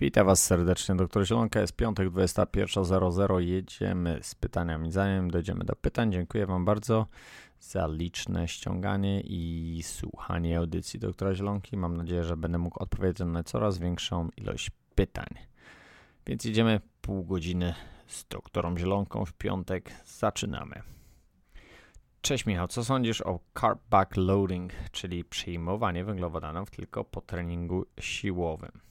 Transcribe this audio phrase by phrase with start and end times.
[0.00, 1.60] Witam Was serdecznie, doktor Zielonka.
[1.60, 3.38] Jest piątek 21.00.
[3.38, 4.92] Jedziemy z pytaniami.
[4.92, 7.06] Zanim dojdziemy do pytań, dziękuję Wam bardzo
[7.60, 11.76] za liczne ściąganie i słuchanie audycji doktora Zielonki.
[11.76, 15.28] Mam nadzieję, że będę mógł odpowiedzieć na coraz większą ilość pytań.
[16.26, 17.74] Więc idziemy pół godziny
[18.06, 19.90] z doktorem Zielonką w piątek.
[20.04, 20.82] Zaczynamy.
[22.20, 28.89] Cześć Michał, co sądzisz o carb backloading, czyli przyjmowanie węglowodanów tylko po treningu siłowym?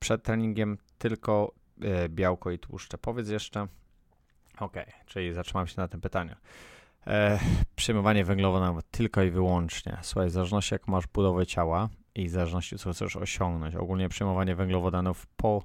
[0.00, 2.98] Przed treningiem tylko e, białko i tłuszcze.
[2.98, 3.66] Powiedz jeszcze.
[4.58, 4.74] Ok,
[5.06, 6.34] czyli zatrzymam się na tym pytaniu.
[7.06, 7.38] E,
[7.76, 8.24] przyjmowanie
[8.82, 9.98] tylko i wyłącznie.
[10.02, 13.76] Słuchaj, w zależności jak masz budowę ciała i w zależności co chcesz osiągnąć.
[13.76, 15.64] Ogólnie przyjmowanie węglowodanów po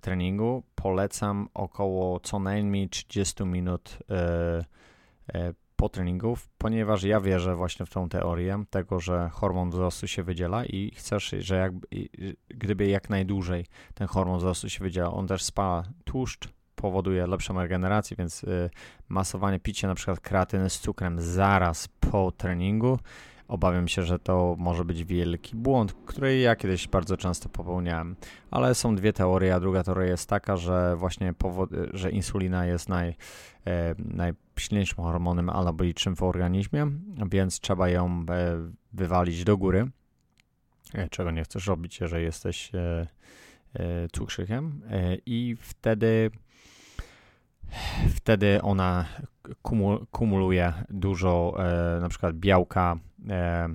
[0.00, 4.64] treningu polecam około co najmniej 30 minut e,
[5.34, 10.22] e, po treningu, ponieważ ja wierzę właśnie w tą teorię tego, że hormon wzrostu się
[10.22, 11.72] wydziela i chcesz, że jak,
[12.48, 18.16] gdyby jak najdłużej ten hormon wzrostu się wydziela, on też spala tłuszcz, powoduje lepszą regenerację,
[18.16, 18.70] więc y,
[19.08, 22.98] masowanie, picie na przykład kreatyny z cukrem zaraz po treningu
[23.48, 28.16] Obawiam się, że to może być wielki błąd, który ja kiedyś bardzo często popełniałem.
[28.50, 32.88] Ale są dwie teorie, a druga teoria jest taka, że właśnie powod, że insulina jest
[32.88, 33.14] naj,
[33.66, 36.86] e, najsilniejszym hormonem anabolicznym w organizmie,
[37.30, 38.56] więc trzeba ją e,
[38.92, 39.90] wywalić do góry,
[40.94, 43.06] e, czego nie chcesz robić, jeżeli jesteś e,
[43.74, 46.30] e, cukrzykiem e, i wtedy
[48.14, 49.04] wtedy ona
[50.10, 52.96] kumuluje dużo e, na przykład białka,
[53.28, 53.68] e,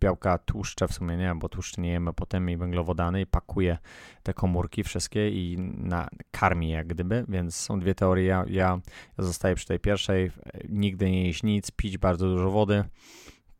[0.00, 3.78] białka tłuszcze w sumie nie, bo tłuszcze nie jemy potem i węglowodany i pakuje
[4.22, 8.24] te komórki wszystkie i na, karmi jak gdyby, więc są dwie teorie.
[8.26, 8.80] Ja, ja
[9.18, 10.30] zostaję przy tej pierwszej,
[10.68, 12.84] nigdy nie jeść nic, pić bardzo dużo wody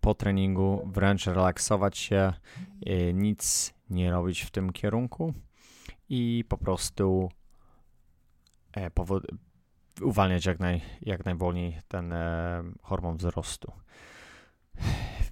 [0.00, 2.32] po treningu, wręcz relaksować się,
[2.86, 5.34] e, nic nie robić w tym kierunku
[6.08, 7.30] i po prostu
[8.76, 8.90] e,
[10.02, 13.72] uwalniać jak, naj, jak najwolniej ten e, hormon wzrostu.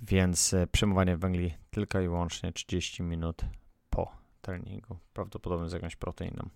[0.02, 3.42] Więc e, przyjmowanie węgli tylko i wyłącznie 30 minut
[3.90, 6.48] po treningu, prawdopodobnie z jakąś proteiną.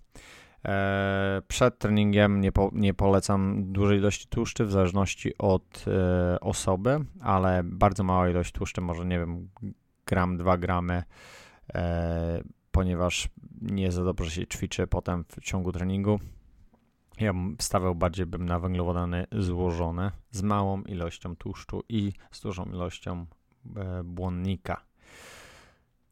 [1.49, 5.85] Przed treningiem nie, po, nie, polecam dużej ilości tłuszczy w zależności od
[6.41, 9.49] osoby, ale bardzo mała ilość tłuszczy, może nie wiem,
[10.07, 11.03] gram, dwa gramy,
[12.71, 13.29] ponieważ
[13.61, 16.21] nie za dobrze się ćwiczy potem w ciągu treningu.
[17.21, 22.65] Ja bym wstawiał bardziej bym na węglowodany złożone z małą ilością tłuszczu i z dużą
[22.65, 23.27] ilością
[23.77, 24.85] e, błonnika.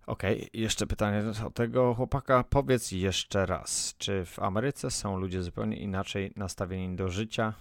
[0.06, 0.22] Ok,
[0.52, 2.44] jeszcze pytanie do tego chłopaka.
[2.44, 7.54] Powiedz jeszcze raz, czy w Ameryce są ludzie zupełnie inaczej nastawieni do życia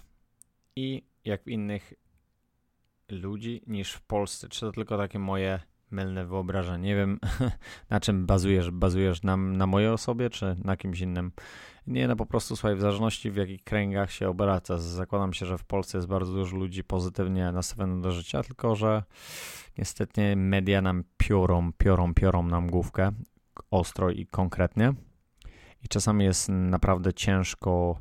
[0.76, 1.94] i jak w innych
[3.08, 4.48] ludzi niż w Polsce?
[4.48, 5.60] Czy to tylko takie moje
[5.92, 6.88] mylne wyobrażenie?
[6.88, 7.18] Nie wiem,
[7.90, 8.70] na czym bazujesz.
[8.70, 11.32] Bazujesz na, na mojej osobie, czy na kimś innym?
[11.86, 14.78] Nie, no po prostu słuchaj, w zależności w jakich kręgach się obraca.
[14.78, 19.02] Zakładam się, że w Polsce jest bardzo dużo ludzi pozytywnie nastawionych do życia, tylko że
[19.78, 23.12] niestety media nam piorą, piorą, piorą nam główkę
[23.70, 24.94] ostro i konkretnie.
[25.84, 28.00] I czasami jest naprawdę ciężko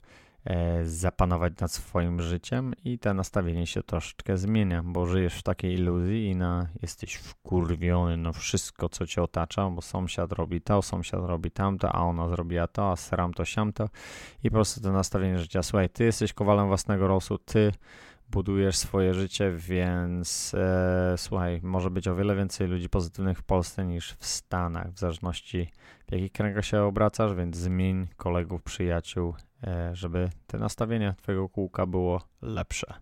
[0.84, 6.26] zapanować nad swoim życiem i to nastawienie się troszeczkę zmienia, bo żyjesz w takiej iluzji
[6.26, 11.52] i na, jesteś wkurwiony no wszystko, co cię otacza, bo sąsiad robi to, sąsiad robi
[11.52, 13.90] tamto, a ona zrobiła to, a seram to, siamto
[14.44, 17.72] i po prostu to nastawienie życia, słuchaj, ty jesteś kowalem własnego losu, ty
[18.32, 23.86] budujesz swoje życie, więc e, słuchaj, może być o wiele więcej ludzi pozytywnych w Polsce
[23.86, 25.72] niż w Stanach, w zależności
[26.08, 29.49] w jakich kręgach się obracasz, więc zmień kolegów, przyjaciół, e,
[29.94, 32.94] żeby te nastawienie twojego kółka było lepsze.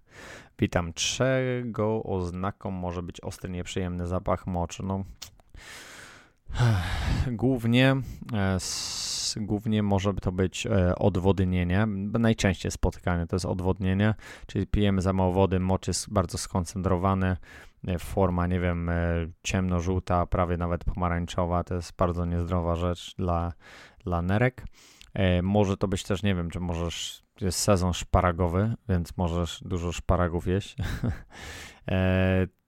[0.59, 0.93] Witam.
[0.93, 4.85] Czego oznaką może być ostry, nieprzyjemny zapach moczu?
[4.85, 5.03] No,
[7.31, 7.95] głównie
[8.33, 8.57] e,
[9.35, 11.85] głównie może to być e, odwodnienie.
[12.19, 14.13] Najczęściej spotykane to jest odwodnienie,
[14.47, 17.37] czyli pijemy za mało wody, mocz jest bardzo skoncentrowany,
[17.87, 18.93] e, forma, nie wiem, e,
[19.43, 23.53] ciemno-żółta, prawie nawet pomarańczowa, to jest bardzo niezdrowa rzecz dla,
[24.03, 24.65] dla nerek.
[25.43, 30.47] Może to być też, nie wiem, czy możesz, jest sezon szparagowy, więc możesz dużo szparagów
[30.47, 30.75] jeść.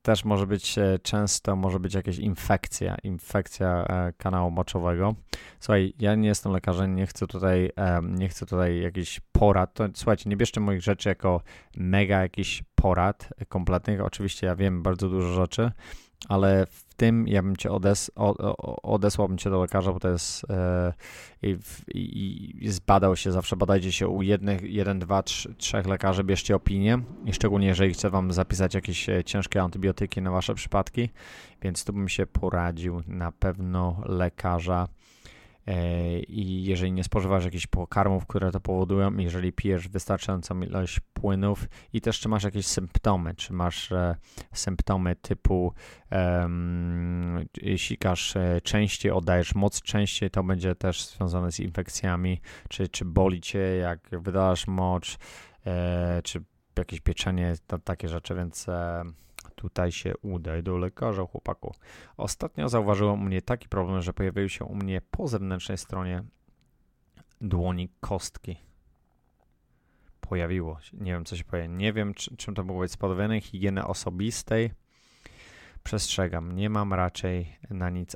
[0.02, 5.16] też może być e, często, może być jakaś infekcja, infekcja e, kanału moczowego.
[5.60, 7.72] Słuchaj, ja nie jestem lekarzem, nie chcę tutaj,
[8.04, 9.74] nie chcę tutaj jakiś porad.
[9.74, 11.42] To, słuchajcie, nie bierzcie moich rzeczy jako
[11.78, 14.02] mega jakiś porad kompletnych.
[14.02, 15.72] Oczywiście ja wiem bardzo dużo rzeczy,
[16.28, 18.12] ale w tym ja bym cię odes,
[18.84, 20.94] odesłałbym cię do lekarza, bo to jest e,
[21.42, 21.58] i,
[22.62, 27.00] i, zbadał się, zawsze badajcie się u jednych, jeden, dwa, trzy, trzech lekarzy, bierzcie opinię.
[27.26, 31.10] I szczególnie jeżeli chce wam zapisać jakieś e, ciężkie antybiotyki na wasze przypadki,
[31.62, 34.88] więc tu bym się poradził na pewno lekarza
[36.28, 42.02] i jeżeli nie spożywasz jakichś pokarmów, które to powodują, jeżeli pijesz wystarczającą ilość płynów i
[42.02, 44.16] też czy masz jakieś symptomy, czy masz e,
[44.54, 45.74] symptomy typu
[46.12, 47.46] um,
[47.76, 53.42] sikasz e, częściej, oddajesz moc częściej, to będzie też związane z infekcjami, czy, czy boli
[53.42, 55.18] cię, jak wydalasz mocz,
[55.66, 56.44] e, czy
[56.80, 57.54] jakieś pieczenie,
[57.84, 59.04] takie rzeczy, więc e,
[59.56, 61.76] tutaj się udaj do lekarza, chłopaku.
[62.18, 66.24] Ostatnio zauważyłem u mnie taki problem, że pojawiły się u mnie po zewnętrznej stronie
[67.42, 68.58] dłoni kostki.
[70.22, 70.98] Pojawiło się.
[70.98, 71.78] Nie wiem, co się pojawiło.
[71.78, 73.42] Nie wiem, czy, czym to mogło być spowodowane.
[73.42, 74.72] Higieny osobistej.
[75.84, 76.56] Przestrzegam.
[76.56, 78.16] Nie mam raczej na nic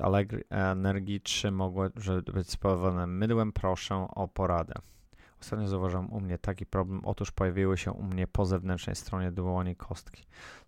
[0.50, 1.90] energii, czy mogło
[2.34, 3.52] być spowodowane mydłem.
[3.52, 4.74] Proszę o poradę.
[5.44, 7.02] Ostatnio zauważyłem u mnie taki problem.
[7.06, 10.24] Otóż pojawiły się u mnie po zewnętrznej stronie dłoni kostki.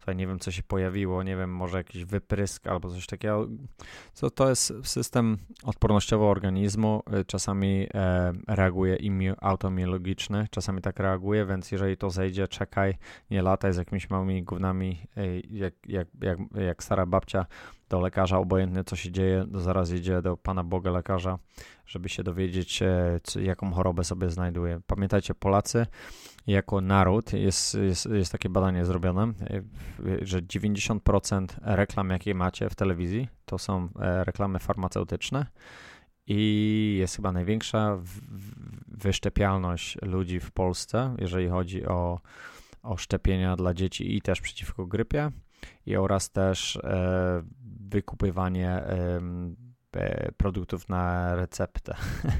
[0.05, 3.47] Tutaj nie wiem, co się pojawiło, nie wiem, może jakiś wyprysk albo coś takiego.
[4.13, 7.03] Co to jest system odpornościowy organizmu.
[7.21, 8.97] Y, czasami e, reaguje
[9.41, 12.97] autoimiologiczny, czasami tak reaguje, więc jeżeli to zejdzie, czekaj,
[13.31, 15.07] nie lataj z jakimiś małymi gównami,
[15.49, 17.45] jak, jak, jak, jak stara babcia
[17.89, 21.39] do lekarza, obojętnie co się dzieje, zaraz idzie do Pana Boga lekarza,
[21.85, 24.79] żeby się dowiedzieć, e, jaką chorobę sobie znajduje.
[24.87, 25.85] Pamiętajcie, Polacy
[26.47, 29.61] jako naród, jest, jest, jest takie badanie zrobione, e,
[30.21, 35.45] że 90% reklam, jakie macie w telewizji, to są e, reklamy farmaceutyczne
[36.27, 37.97] i jest chyba największa
[38.87, 42.19] wyszczepialność ludzi w Polsce, jeżeli chodzi o,
[42.83, 45.31] o szczepienia dla dzieci i też przeciwko grypie
[45.85, 47.43] i oraz też e,
[47.79, 49.21] wykupywanie e,
[50.37, 51.95] produktów na receptę.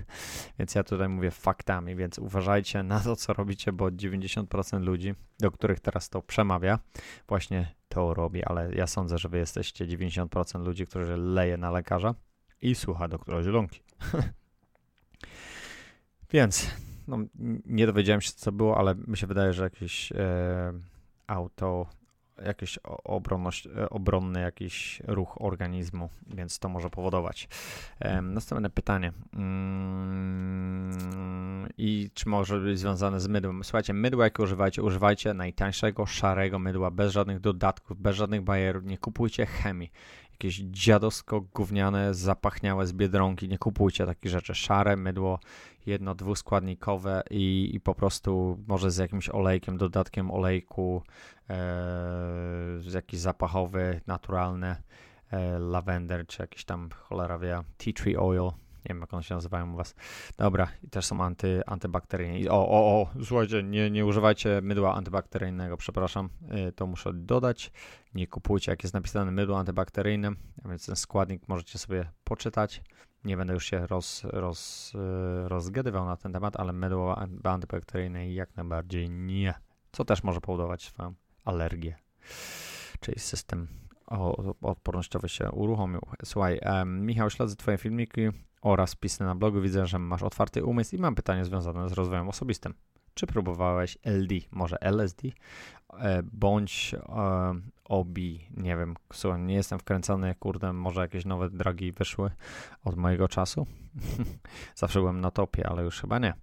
[0.59, 5.51] więc ja tutaj mówię faktami, więc uważajcie na to, co robicie, bo 90% ludzi, do
[5.51, 6.79] których teraz to przemawia,
[7.27, 12.15] właśnie to robi, ale ja sądzę, że wy jesteście 90% ludzi, którzy leje na lekarza
[12.61, 13.81] i słucha doktora Zielonki.
[16.33, 16.69] więc
[17.07, 17.17] no,
[17.65, 20.73] nie dowiedziałem się, co było, ale mi się wydaje, że jakieś e,
[21.27, 21.87] auto
[22.45, 27.47] jakiś obronność, e, obronny jakiś ruch organizmu, więc to może powodować.
[28.21, 29.11] Następne pytanie.
[29.33, 30.97] Mm,
[31.77, 33.63] I czy może być związane z mydłem?
[33.63, 38.97] Słuchajcie, mydło jakie używajcie, używajcie najtańszego, szarego mydła, bez żadnych dodatków, bez żadnych bajerów, nie
[38.97, 39.91] kupujcie chemii.
[40.35, 44.55] Jakieś dziadowsko gówniane, zapachniałe z Biedronki, nie kupujcie takich rzeczy.
[44.55, 45.39] Szare mydło,
[45.85, 51.03] jedno, dwuskładnikowe i, i po prostu może z jakimś olejkiem, dodatkiem olejku,
[51.49, 51.55] e,
[52.93, 54.75] jakiś zapachowy, naturalny,
[55.31, 58.51] e, lavender, czy jakiś tam cholera wie, tea tree oil,
[58.85, 59.95] nie wiem jak one się nazywają u was.
[60.37, 62.51] Dobra, i też są anty, antybakteryjne.
[62.51, 67.71] O, o, o, słuchajcie, nie, nie używajcie mydła antybakteryjnego, przepraszam, e, to muszę dodać.
[68.13, 70.31] Nie kupujcie, jak jest napisane mydło antybakteryjne,
[70.65, 72.81] więc ten składnik możecie sobie poczytać.
[73.23, 78.55] Nie będę już się roz, roz, e, rozgadywał na ten temat, ale mydło antybakteryjne jak
[78.55, 79.53] najbardziej nie.
[79.91, 81.13] Co też może powodować swoją
[81.45, 81.95] alergię,
[82.99, 83.67] czyli system
[84.61, 86.01] odpornościowy się uruchomił.
[86.23, 88.21] Słuchaj, um, Michał, śledzę Twoje filmiki
[88.65, 89.61] oraz pisy na blogu.
[89.61, 92.73] Widzę, że masz otwarty umysł i mam pytanie związane z rozwojem osobistym.
[93.13, 95.27] Czy próbowałeś LD, może LSD,
[95.99, 96.99] e, bądź e,
[97.85, 98.17] OB,
[98.57, 102.31] nie wiem, słuchaj, nie jestem wkręcony, kurde, może jakieś nowe drogi wyszły
[102.83, 103.67] od mojego czasu.
[104.75, 106.33] Zawsze byłem na topie, ale już chyba nie.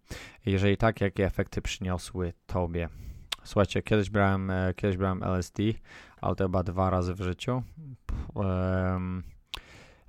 [0.47, 2.89] Jeżeli tak, jakie efekty przyniosły tobie?
[3.45, 5.63] Słuchajcie, kiedyś brałem, e, kiedyś brałem LSD,
[6.21, 7.63] ale to chyba dwa razy w życiu.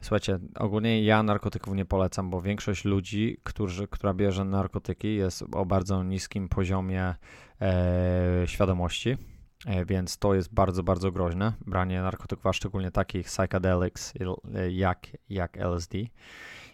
[0.03, 5.65] Słuchajcie, ogólnie ja narkotyków nie polecam, bo większość ludzi, którzy, która bierze narkotyki, jest o
[5.65, 7.15] bardzo niskim poziomie
[7.62, 9.17] e, świadomości,
[9.65, 11.53] e, więc to jest bardzo, bardzo groźne.
[11.67, 14.13] Branie narkotyków, a szczególnie takich psychedelics
[14.69, 15.98] jak, jak LSD.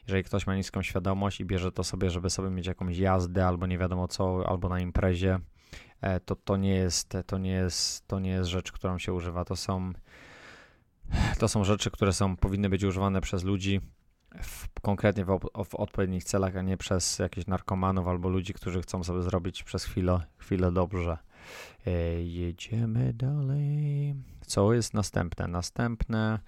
[0.08, 3.68] Jeżeli ktoś ma niską świadomość i bierze to sobie, żeby sobie mieć jakąś jazdę albo
[3.68, 5.40] nie wiadomo co, albo na imprezie,
[6.02, 9.46] e, to to nie jest, to nie jest, to nie jest rzecz, którą się używa.
[9.46, 9.94] To są
[11.40, 13.82] to są rzeczy, które są, powinny być używane przez ludzi
[14.42, 19.04] w, konkretnie w, w, odpowiednich celach, a nie przez jakichś narkomanów albo ludzi, którzy chcą
[19.04, 21.18] sobie zrobić przez chwilę, chwilę dobrze.
[21.88, 21.92] E,
[22.24, 24.16] jedziemy dalej.
[24.46, 25.48] Co jest następne?
[25.48, 26.40] Następne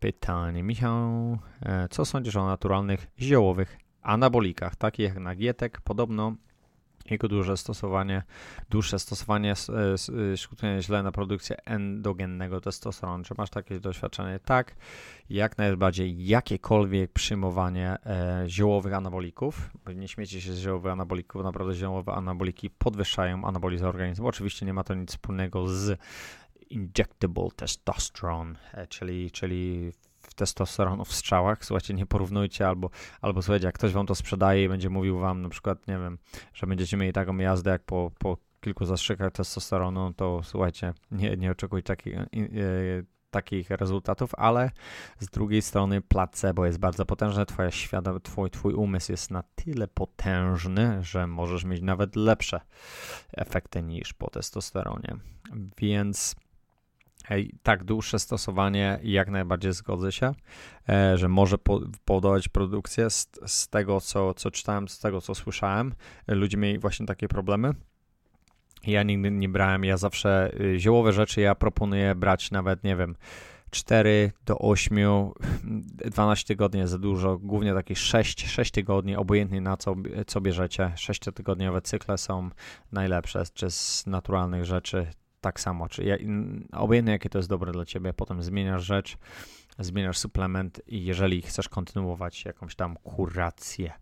[0.00, 0.62] pytanie.
[0.62, 5.80] Michał, e, co sądzisz o naturalnych ziołowych anabolikach, takich jak nagietek?
[5.80, 6.34] Podobno
[7.10, 8.22] jego duże stosowanie,
[8.70, 9.54] dłuższe stosowanie
[10.36, 13.24] skutuje źle na produkcję endogennego testosteronu.
[13.24, 14.38] Czy masz takie doświadczenie?
[14.38, 14.76] Tak,
[15.30, 22.12] jak najbardziej jakiekolwiek przyjmowanie e, ziołowych anabolików, nie śmiecie się z ziołowych anabolików, naprawdę ziołowe
[22.12, 24.26] anaboliki podwyższają anabolizm organizmu.
[24.26, 26.00] Oczywiście nie ma to nic wspólnego z
[26.70, 29.30] injectable testosterone, e, czyli,
[30.28, 31.64] czyli testosteronu w strzałach.
[31.64, 35.42] Słuchajcie, nie porównujcie, albo, albo słuchajcie, jak ktoś wam to sprzedaje i będzie mówił wam
[35.42, 36.18] na przykład, nie wiem,
[36.54, 41.50] że będziecie mieli taką jazdę jak po, po kilku zastrzykach testosteronu, to słuchajcie, nie, nie
[41.50, 42.14] oczekuj takich,
[43.30, 44.70] takich rezultatów, ale
[45.18, 49.88] z drugiej strony placebo jest bardzo potężne, twoja świadom, twój, twój umysł jest na tyle
[49.88, 52.60] potężny, że możesz mieć nawet lepsze
[53.32, 55.16] efekty niż po testosteronie.
[55.78, 56.36] Więc
[57.62, 60.34] tak, dłuższe stosowanie jak najbardziej zgodzę się,
[60.88, 61.58] e, że może
[62.04, 63.10] powodować produkcję.
[63.10, 65.94] Z, z tego, co, co czytałem, z tego, co słyszałem,
[66.28, 67.74] ludzie mieli właśnie takie problemy.
[68.86, 73.16] Ja nigdy nie brałem, ja zawsze y, ziołowe rzeczy ja proponuję brać nawet, nie wiem,
[73.70, 74.98] 4 do 8,
[75.64, 79.94] 12 tygodni za dużo, głównie takie 6, 6 tygodni, obojętnie na co,
[80.26, 80.92] co bierzecie.
[80.96, 82.50] 6-tygodniowe cykle są
[82.92, 85.06] najlepsze, czy z naturalnych rzeczy
[85.40, 86.16] tak samo, czy ja,
[86.72, 89.16] obojętnie jakie to jest dobre dla ciebie, potem zmieniasz rzecz,
[89.78, 93.92] zmieniasz suplement i jeżeli chcesz kontynuować jakąś tam kurację,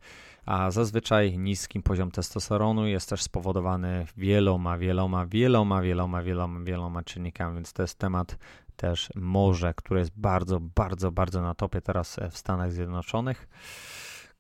[0.46, 7.54] a zazwyczaj niski poziom testosteronu jest też spowodowany wieloma, wieloma, wieloma, wieloma, wieloma, wieloma czynnikami,
[7.54, 8.38] więc to jest temat
[8.76, 13.48] też morze, które jest bardzo, bardzo, bardzo na topie teraz w Stanach Zjednoczonych,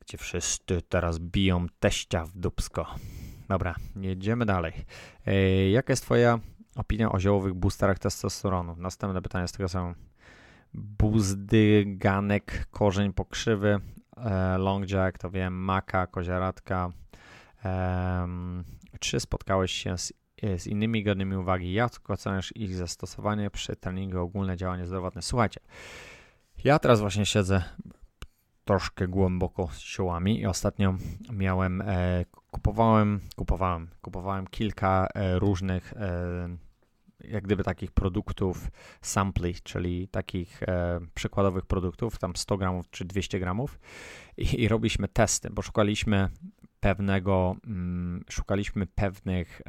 [0.00, 2.94] gdzie wszyscy teraz biją teścia w dubsko.
[3.48, 4.72] Dobra, jedziemy dalej.
[5.26, 6.38] E, jaka jest Twoja
[6.76, 8.76] opinia o ziołowych boosterach testosteronu?
[8.76, 9.94] Następne pytanie z tego są
[10.74, 13.80] buzdyganek, korzeń pokrzywy,
[14.16, 16.90] E, Longjack, to wiem, Maka, Koziaratka.
[19.00, 20.12] Czy spotkałeś się z,
[20.58, 21.72] z innymi godnymi uwagi?
[21.72, 25.22] Jak oceniasz ich zastosowanie przy treningu ogólne działanie zdrowotne?
[25.22, 25.60] Słuchajcie,
[26.64, 27.62] ja teraz właśnie siedzę
[28.64, 30.94] troszkę głęboko z siołami i ostatnio
[31.32, 36.48] miałem, e, kupowałem, kupowałem, kupowałem kilka e, różnych e,
[37.24, 38.68] jak gdyby takich produktów
[39.02, 43.78] sampli, czyli takich e, przykładowych produktów, tam 100 gramów czy 200 gramów
[44.36, 46.28] i, i robiliśmy testy, bo szukaliśmy
[46.80, 49.62] pewnego, mm, szukaliśmy pewnych,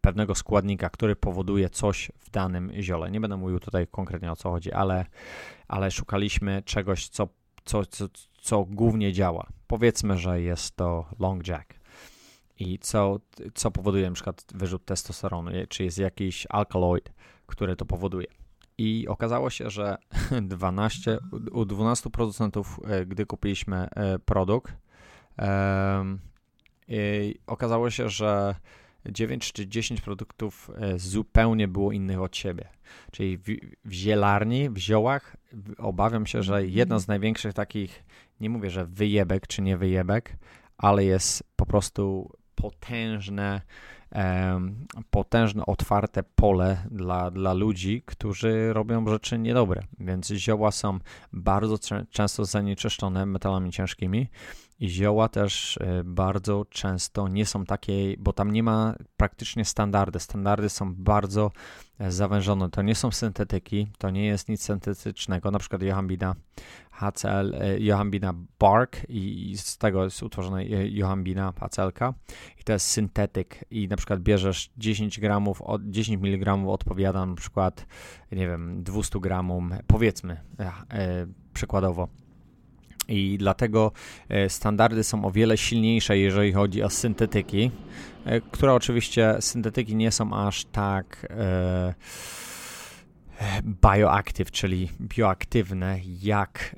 [0.00, 3.10] pewnego składnika, który powoduje coś w danym ziole.
[3.10, 5.06] Nie będę mówił tutaj konkretnie o co chodzi, ale,
[5.68, 7.28] ale szukaliśmy czegoś, co,
[7.64, 8.08] co, co,
[8.40, 9.46] co głównie działa.
[9.66, 11.83] Powiedzmy, że jest to long jack
[12.58, 13.20] i co,
[13.54, 17.12] co powoduje na przykład wyrzut testosteronu, czy jest jakiś alkaloid,
[17.46, 18.26] który to powoduje.
[18.78, 19.96] I okazało się, że
[20.42, 21.18] 12,
[21.52, 24.72] u 12 producentów, e, gdy kupiliśmy e, produkt,
[27.46, 28.54] okazało się, że
[29.12, 32.68] 9 czy 10 produktów e, zupełnie było innych od siebie.
[33.12, 33.42] Czyli w,
[33.84, 35.36] w zielarni, w ziołach,
[35.78, 38.04] obawiam się, że jedna z największych takich,
[38.40, 40.36] nie mówię, że wyjebek czy nie wyjebek,
[40.78, 43.60] ale jest po prostu potężne,
[45.10, 49.82] potężne, otwarte pole dla, dla ludzi, którzy robią rzeczy niedobre.
[50.00, 50.98] Więc zioła są
[51.32, 51.76] bardzo
[52.10, 54.28] często zanieczyszczone metalami ciężkimi
[54.82, 60.20] zioła też e, bardzo często nie są takie, bo tam nie ma praktycznie standardy.
[60.20, 61.50] Standardy są bardzo
[61.98, 62.70] e, zawężone.
[62.70, 65.50] To nie są syntetyki, to nie jest nic syntetycznego.
[65.50, 66.34] Na przykład Johambina
[66.90, 71.92] HCl, e, Johambina Bark i z tego jest utworzona Johambina HCl
[72.60, 77.86] i to jest syntetyk i na przykład bierzesz 10 gramów, 10 mg odpowiada na przykład,
[78.32, 80.40] nie wiem, 200 gramom, powiedzmy,
[81.54, 82.08] przykładowo
[83.08, 83.92] i dlatego
[84.28, 87.70] e, standardy są o wiele silniejsze, jeżeli chodzi o syntetyki,
[88.24, 91.94] e, które oczywiście syntetyki nie są aż tak e,
[93.62, 96.76] bioactive, czyli bioaktywne, jak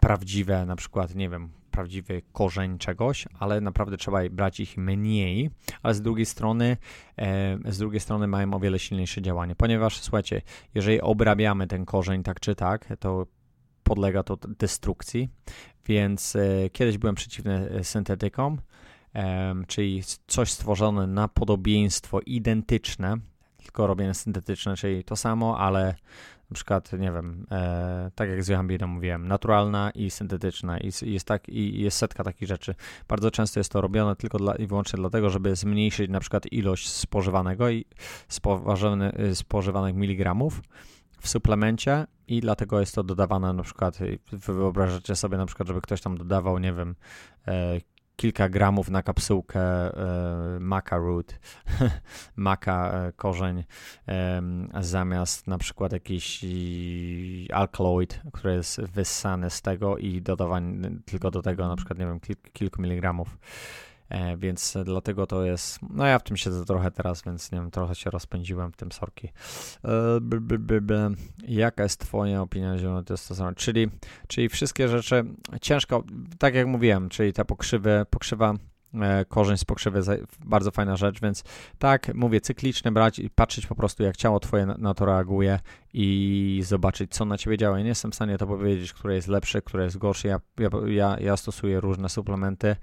[0.00, 5.50] prawdziwe, na przykład, nie wiem, prawdziwy korzeń czegoś, ale naprawdę trzeba brać ich mniej,
[5.82, 6.76] ale z drugiej strony,
[7.18, 10.42] e, z drugiej strony mają o wiele silniejsze działanie, ponieważ słuchajcie,
[10.74, 13.26] jeżeli obrabiamy ten korzeń tak czy tak, to
[13.86, 15.28] podlega to destrukcji,
[15.86, 18.60] więc e, kiedyś byłem przeciwny e, syntetykom,
[19.66, 23.16] czyli coś stworzone na podobieństwo identyczne,
[23.56, 25.94] tylko robione syntetyczne, czyli to samo, ale
[26.50, 31.26] na przykład, nie wiem, e, tak jak z Johambiną mówiłem, naturalna i syntetyczna i jest,
[31.26, 32.74] tak, i jest setka takich rzeczy.
[33.08, 36.88] Bardzo często jest to robione tylko dla, i wyłącznie dlatego, żeby zmniejszyć na przykład ilość
[36.88, 37.84] spożywanego i
[39.34, 40.60] spożywanych miligramów,
[41.26, 43.98] w suplemencie i dlatego jest to dodawane na przykład,
[44.32, 46.94] wyobrażacie sobie na przykład, żeby ktoś tam dodawał, nie wiem,
[47.48, 47.80] e,
[48.16, 51.38] kilka gramów na kapsułkę e, maca root,
[52.36, 53.64] maca e, korzeń,
[54.08, 54.42] e,
[54.80, 56.44] zamiast na przykład jakiś
[57.52, 62.20] alkaloid, który jest wyssany z tego i dodawany tylko do tego na przykład, nie wiem,
[62.52, 63.38] kilku miligramów
[64.36, 67.94] więc dlatego to jest, no ja w tym siedzę trochę teraz, więc nie wiem, trochę
[67.94, 69.28] się rozpędziłem w tym sorki.
[69.84, 70.20] E,
[71.48, 73.54] Jaka jest twoja opinia na zielony testosteron?
[73.54, 73.88] Czyli,
[74.28, 75.24] czyli wszystkie rzeczy,
[75.60, 76.04] ciężko,
[76.38, 78.54] tak jak mówiłem, czyli te pokrzywy, pokrzywa
[79.02, 80.00] E, korzeń z pokrzywy,
[80.44, 81.44] bardzo fajna rzecz, więc
[81.78, 85.60] tak, mówię, cykliczne brać i patrzeć po prostu, jak ciało twoje na to reaguje
[85.98, 87.78] i zobaczyć, co na ciebie działa.
[87.78, 90.28] Ja nie jestem w stanie to powiedzieć, które jest lepsze, które jest gorsze.
[90.28, 90.40] Ja,
[90.86, 92.76] ja, ja stosuję różne suplementy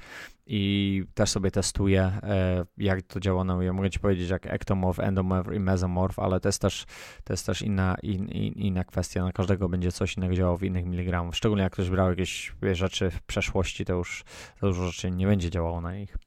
[0.45, 3.73] i też sobie testuję, e, jak to działa na mnie.
[3.73, 6.85] Mogę ci powiedzieć, jak ektomorf, endomorf i mesomorf, ale to jest też,
[7.23, 9.23] to jest też inna, in, in, inna kwestia.
[9.23, 11.35] Na każdego będzie coś innego działało w innych miligramach.
[11.35, 14.23] Szczególnie jak ktoś brał jakieś rzeczy w przeszłości, to już
[14.61, 16.17] za dużo rzeczy nie będzie działało na nich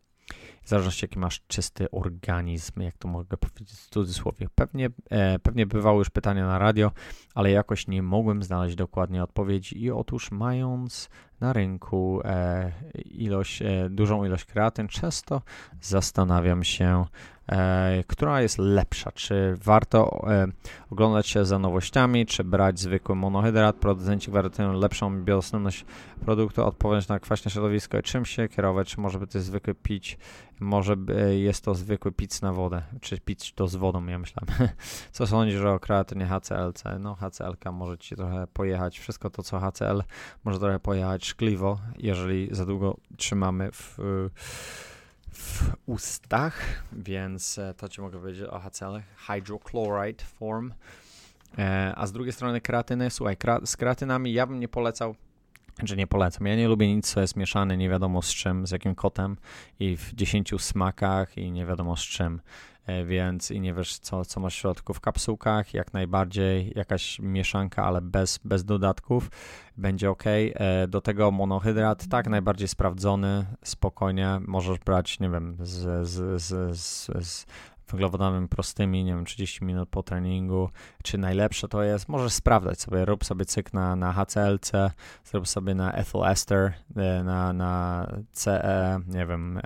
[0.67, 4.49] w zależności jaki masz czysty organizm, jak to mogę powiedzieć w cudzysłowie.
[4.55, 6.93] Pewnie, e, pewnie bywały już pytania na radio,
[7.35, 11.09] ale jakoś nie mogłem znaleźć dokładnie odpowiedzi i otóż mając
[11.41, 12.73] na rynku e,
[13.05, 15.43] ilość, e, dużą ilość kreatyn, często
[15.81, 17.05] zastanawiam się,
[17.49, 19.13] e, która jest lepsza.
[19.13, 20.27] Czy warto
[20.91, 23.77] oglądać się za nowościami, czy brać zwykły monohydrat?
[23.77, 25.85] Producenci gwarantują lepszą biodostępność
[26.21, 28.89] produktu, odpowiedź na kwaśne środowisko czym się kierować?
[28.89, 30.19] Czy może by to jest zwykły pić
[30.61, 30.97] może
[31.31, 34.69] jest to zwykły pic na wodę, czy pic to z wodą, ja myślałem.
[35.13, 36.85] Co sądzisz o kreatynie HCLC?
[37.01, 40.03] No HCLK może ci trochę pojechać, wszystko to co HCL
[40.45, 43.99] może trochę pojechać szkliwo, jeżeli za długo trzymamy w,
[45.33, 50.73] w ustach, więc e, to ci mogę powiedzieć o HCL, hydrochloride form.
[51.59, 55.15] E, a z drugiej strony kreatyny, słuchaj, z kreatynami ja bym nie polecał
[55.83, 56.47] że nie polecam.
[56.47, 59.37] Ja nie lubię nic, co jest mieszane nie wiadomo z czym, z jakim kotem
[59.81, 62.41] i w 10 smakach i nie wiadomo z czym.
[62.87, 67.19] E, więc i nie wiesz, co, co masz w środku w kapsułkach, jak najbardziej jakaś
[67.19, 69.31] mieszanka, ale bez, bez dodatków
[69.77, 70.25] będzie ok.
[70.27, 76.79] E, do tego monohydrat, tak, najbardziej sprawdzony, spokojnie, możesz brać, nie wiem, z, z, z,
[76.79, 77.47] z, z
[77.89, 80.71] węglowodanami prostymi, nie wiem, 30 minut po treningu,
[81.03, 84.73] czy najlepsze to jest, możesz sprawdzać sobie, rób sobie cykl na, na HCLC,
[85.25, 89.61] zrób sobie na ethyl ester, e, na, na CE, nie wiem,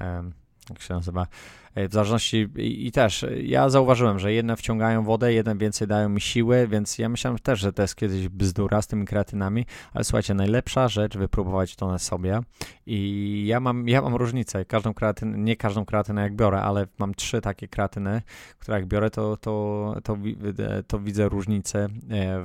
[0.71, 5.57] jak się nazywa, E, w zależności i, też ja zauważyłem, że jedne wciągają wodę, jedne
[5.57, 9.07] więcej dają mi siły, więc ja myślałem też, że to jest kiedyś bzdura z tymi
[9.07, 12.41] kreatynami, ale słuchajcie, najlepsza rzecz wypróbować to na sobie.
[12.87, 17.15] I ja mam, ja mam różnicę, każdą kreatynę, nie każdą kreatynę jak biorę, ale mam
[17.15, 18.23] trzy takie kreatyny,
[18.59, 20.17] które jak biorę, to, to, to,
[20.87, 21.89] to widzę różnicę e,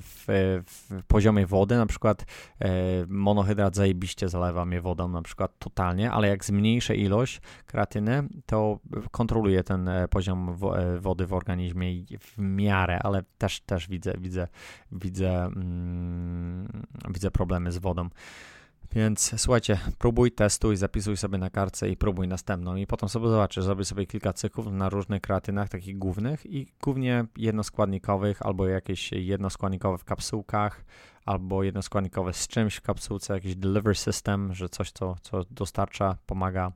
[0.02, 0.26] w,
[0.65, 2.26] w poziomie wody, na przykład
[2.60, 2.69] e,
[3.08, 8.80] monohydrat zajebiście zalewa mnie wodą na przykład totalnie, ale jak zmniejszę ilość kreatyny, to
[9.15, 14.47] kontroluje ten e, poziom e, wody w organizmie w miarę, ale też, też widzę, widzę,
[14.91, 18.10] widzę, mm, widzę problemy z wodą.
[18.91, 22.75] Więc słuchajcie, próbuj, testuj, zapisuj sobie na kartce i próbuj następną.
[22.75, 27.25] I potem sobie zobaczysz, zrobię sobie kilka cyklów na różnych kreatynach, takich głównych i głównie
[27.38, 30.86] jednoskładnikowych albo jakieś jednoskładnikowe w kapsułkach,
[31.25, 36.71] albo jednoskładnikowe z czymś w kapsułce, jakiś delivery system, że coś, co, co dostarcza, pomaga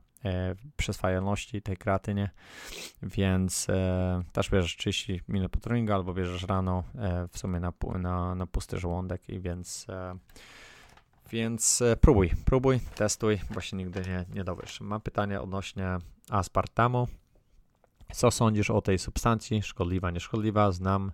[0.76, 2.30] przyswajalności tej kreatynie,
[3.02, 7.72] więc e, też bierzesz 30 minut po treningu albo bierzesz rano e, w sumie na,
[7.98, 9.86] na, na pusty żołądek i więc
[11.30, 14.80] więc próbuj, próbuj, testuj, bo się nigdy nie, nie dowiesz.
[14.80, 15.98] Mam pytanie odnośnie
[16.30, 17.08] aspartamu.
[18.12, 19.62] Co sądzisz o tej substancji?
[19.62, 20.72] Szkodliwa, nieszkodliwa?
[20.72, 21.12] Znam,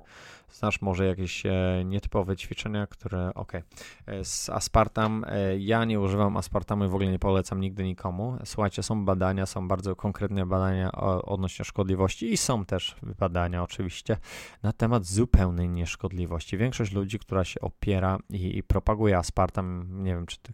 [0.52, 6.36] znasz może jakieś e, nietypowe ćwiczenia, które, ok, e, z aspartam, e, ja nie używam
[6.36, 8.38] aspartamu i w ogóle nie polecam nigdy nikomu.
[8.44, 14.16] Słuchajcie, są badania, są bardzo konkretne badania o, odnośnie szkodliwości i są też badania oczywiście
[14.62, 16.58] na temat zupełnej nieszkodliwości.
[16.58, 20.52] Większość ludzi, która się opiera i, i propaguje aspartam, nie wiem, czy ty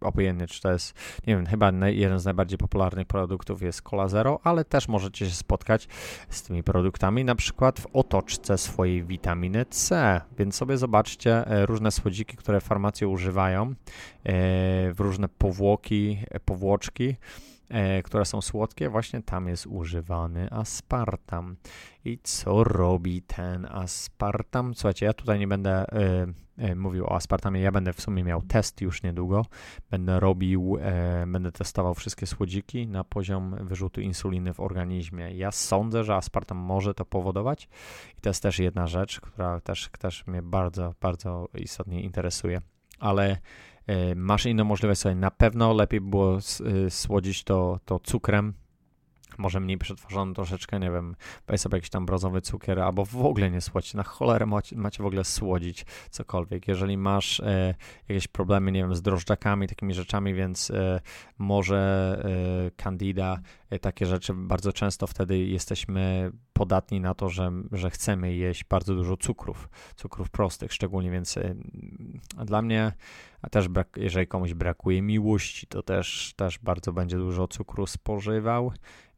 [0.00, 0.94] obojętnie, czy to jest,
[1.26, 5.34] nie wiem, chyba jeden z najbardziej popularnych produktów jest Cola Zero, ale też możecie się
[5.34, 5.88] spotkać
[6.28, 11.90] z tymi produktami, na przykład w otoczce swojej witaminy C, więc sobie zobaczcie e, różne
[11.90, 13.74] słodziki, które farmacje używają, e,
[14.92, 17.16] w różne powłoki, e, powłoczki,
[18.04, 21.56] które są słodkie, właśnie tam jest używany aspartam.
[22.04, 24.74] I co robi ten aspartam?
[24.74, 25.86] Słuchajcie, ja tutaj nie będę
[26.58, 29.46] y, y, mówił o aspartamie, ja będę w sumie miał test już niedługo.
[29.90, 30.76] Będę robił,
[31.22, 35.34] y, będę testował wszystkie słodziki na poziom wyrzutu insuliny w organizmie.
[35.34, 37.68] Ja sądzę, że aspartam może to powodować
[38.18, 42.60] i to jest też jedna rzecz, która też, też mnie bardzo, bardzo istotnie interesuje.
[42.98, 43.36] Ale
[44.16, 46.38] masz inną możliwość sobie, na pewno lepiej było
[46.88, 48.54] słodzić to, to cukrem,
[49.38, 51.16] może mniej przetworzony troszeczkę, nie wiem,
[51.46, 55.02] weź sobie jakiś tam brązowy cukier, albo w ogóle nie słodź, na cholerę macie, macie
[55.02, 56.68] w ogóle słodzić cokolwiek.
[56.68, 57.74] Jeżeli masz e,
[58.08, 61.00] jakieś problemy, nie wiem, z drożdżakami, takimi rzeczami, więc e,
[61.38, 61.78] może
[62.66, 68.34] e, candida, e, takie rzeczy, bardzo często wtedy jesteśmy podatni na to, że, że chcemy
[68.34, 71.54] jeść bardzo dużo cukrów, cukrów prostych szczególnie, więc e,
[72.44, 72.92] dla mnie
[73.44, 78.72] a też brak, jeżeli komuś brakuje miłości, to też, też bardzo będzie dużo cukru spożywał,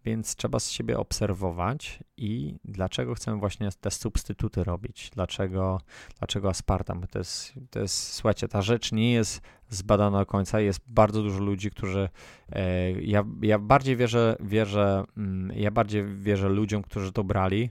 [0.07, 5.81] więc trzeba z siebie obserwować i dlaczego chcemy właśnie te substytuty robić, dlaczego,
[6.19, 7.07] dlaczego aspartam.
[7.11, 11.38] To jest, to jest, słuchajcie, ta rzecz nie jest zbadana do końca, jest bardzo dużo
[11.38, 12.09] ludzi, którzy,
[12.53, 17.71] e, ja, ja bardziej wierzę, wierzę, mm, ja bardziej wierzę ludziom, którzy to brali,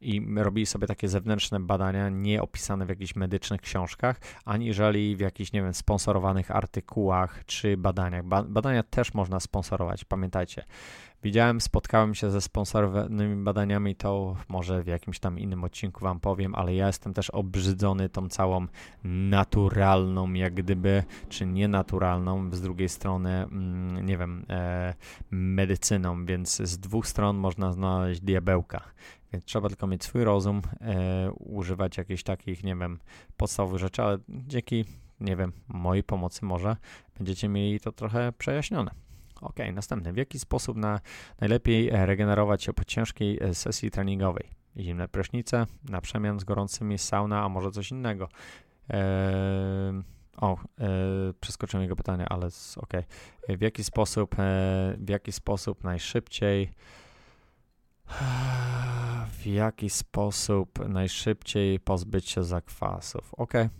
[0.00, 5.52] i robili sobie takie zewnętrzne badania, nie opisane w jakichś medycznych książkach, aniżeli w jakichś,
[5.52, 8.24] nie wiem, sponsorowanych artykułach czy badaniach.
[8.24, 10.64] Ba badania też można sponsorować, pamiętajcie.
[11.22, 16.54] Widziałem, spotkałem się ze sponsorowanymi badaniami, to może w jakimś tam innym odcinku Wam powiem,
[16.54, 18.66] ale ja jestem też obrzydzony tą całą
[19.04, 24.94] naturalną, jak gdyby, czy nienaturalną, z drugiej strony, mm, nie wiem, e,
[25.30, 28.80] medycyną, więc z dwóch stron można znaleźć diabełka.
[29.32, 32.98] Więc trzeba tylko mieć swój rozum, e, używać jakichś takich, nie wiem,
[33.36, 34.84] podstawowych rzeczy, ale dzięki,
[35.20, 36.76] nie wiem, mojej pomocy może
[37.18, 38.90] będziecie mieli to trochę przejaśnione.
[39.40, 40.12] Ok, następny.
[40.12, 41.00] W jaki sposób na,
[41.40, 44.50] najlepiej regenerować się po ciężkiej e, sesji treningowej?
[44.76, 48.28] Zimne prysznice, na przemian z gorącymi sauna, a może coś innego.
[48.88, 50.02] Eee,
[50.36, 50.88] o, e,
[51.40, 52.92] przeskoczyłem jego pytanie, ale ok.
[53.48, 56.70] W jaki sposób, e, w jaki sposób najszybciej
[59.38, 63.34] w jaki sposób najszybciej pozbyć się zakwasów?
[63.34, 63.54] Ok.
[63.54, 63.70] E,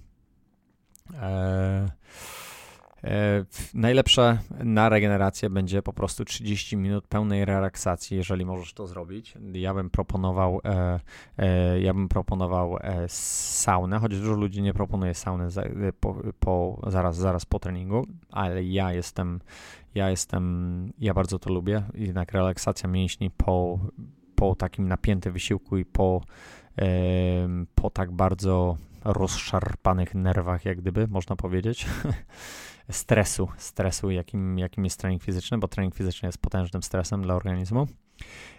[3.05, 9.35] e, najlepsze na regenerację będzie po prostu 30 minut pełnej relaksacji, jeżeli możesz to zrobić.
[9.53, 11.01] Ja bym proponował, e,
[11.39, 15.63] e, ja bym proponował e, saunę, choć dużo ludzi nie proponuje sauny za,
[16.01, 19.41] po, po, zaraz, zaraz po treningu, ale ja jestem,
[19.95, 21.83] ja jestem, ja bardzo to lubię.
[21.95, 23.79] Jednak relaksacja mięśni po
[24.39, 26.21] po takim napiętym wysiłku i po,
[27.75, 31.87] po tak bardzo rozszarpanych nerwach, jak gdyby, można powiedzieć,
[32.91, 37.87] stresu, stresu, jakim, jakim jest trening fizyczny, bo trening fizyczny jest potężnym stresem dla organizmu.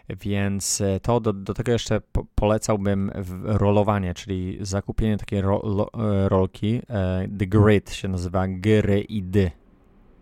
[0.10, 3.12] Więc e, to do, do tego jeszcze po, polecałbym
[3.44, 6.82] rolowanie, czyli zakupienie takiej ro, lo, e, rolki.
[6.90, 9.52] E, The Grid się nazywa G-R-I-D.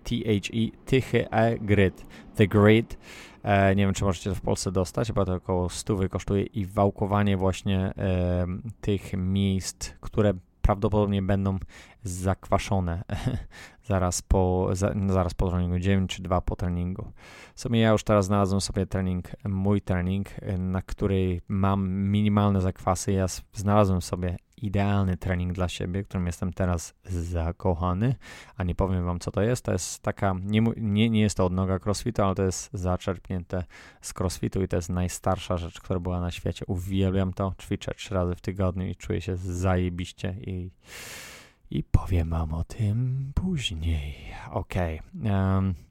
[0.03, 2.05] T-H-E, T-H-E, Grid.
[2.35, 2.97] The Grid.
[3.47, 6.65] E, nie wiem, czy możecie to w Polsce dostać, bo to około 100 kosztuje i
[6.65, 8.47] wałkowanie właśnie e,
[8.81, 11.57] tych miejsc, które prawdopodobnie będą
[12.03, 13.03] zakwaszone
[13.89, 17.11] zaraz po, za, zaraz po treningu, 9 czy 2 po treningu.
[17.55, 23.11] W sumie ja już teraz znalazłem sobie trening, mój trening, na który mam minimalne zakwasy.
[23.11, 28.15] Ja znalazłem sobie idealny trening dla siebie, którym jestem teraz zakochany,
[28.55, 29.65] a nie powiem wam co to jest.
[29.65, 33.63] To jest taka, nie, nie, nie jest to odnoga crossfitu, ale to jest zaczerpnięte
[34.01, 36.65] z crossfitu i to jest najstarsza rzecz, która była na świecie.
[36.65, 40.71] Uwielbiam to, ćwiczę trzy razy w tygodniu i czuję się zajebiście i,
[41.71, 44.15] i powiem wam o tym później.
[44.51, 45.01] Okej.
[45.19, 45.31] Okay.
[45.31, 45.86] Um,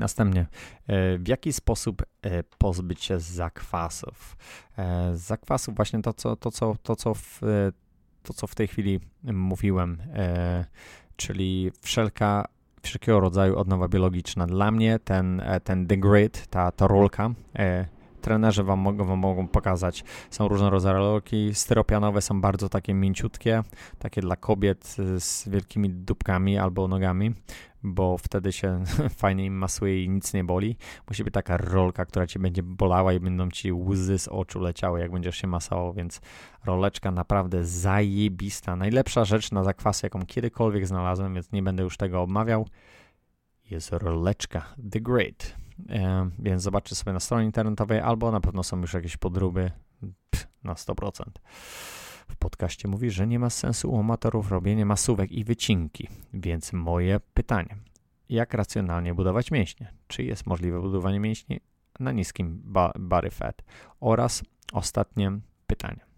[0.00, 4.36] Następnie, e, w jaki sposób e, pozbyć się zakwasów?
[4.78, 7.40] E, zakwasów, właśnie to, co, to, co, to, co, w,
[8.22, 10.02] to, co w tej chwili mówiłem,
[11.16, 12.44] czyli wszelka,
[12.82, 14.46] wszelkiego rodzaju odnowa biologiczna.
[14.46, 17.30] Dla mnie ten, ten degrade, ta, ta rolka,
[18.20, 20.04] trenerzy wam mogą, wam mogą pokazać.
[20.30, 21.54] Są różne rodzaje rolki.
[21.54, 23.62] Styropianowe są bardzo takie mięciutkie,
[23.98, 27.34] takie dla kobiet z wielkimi dupkami albo nogami
[27.82, 28.84] bo wtedy się
[29.20, 30.76] fajnie im masuje i nic nie boli.
[31.08, 35.00] Musi być taka rolka, która ci będzie bolała i będą ci łzy z oczu leciały,
[35.00, 36.20] jak będziesz się masował, więc
[36.64, 38.76] roleczka naprawdę zajebista.
[38.76, 42.66] Najlepsza rzecz na zakwasy, jaką kiedykolwiek znalazłem, więc nie będę już tego omawiał,
[43.70, 45.54] jest roleczka The Great.
[45.88, 49.70] E, więc zobaczcie sobie na stronie internetowej, albo na pewno są już jakieś podróby
[50.30, 51.22] pff, na 100%
[52.30, 56.08] w podcaście mówi, że nie ma sensu u amatorów robienie masówek i wycinki.
[56.34, 57.76] Więc moje pytanie:
[58.28, 59.92] jak racjonalnie budować mięśnie?
[60.06, 61.60] Czy jest możliwe budowanie mięśni
[62.00, 63.62] na niskim ba body fat?
[64.00, 65.32] Oraz ostatnie
[65.66, 66.09] pytanie.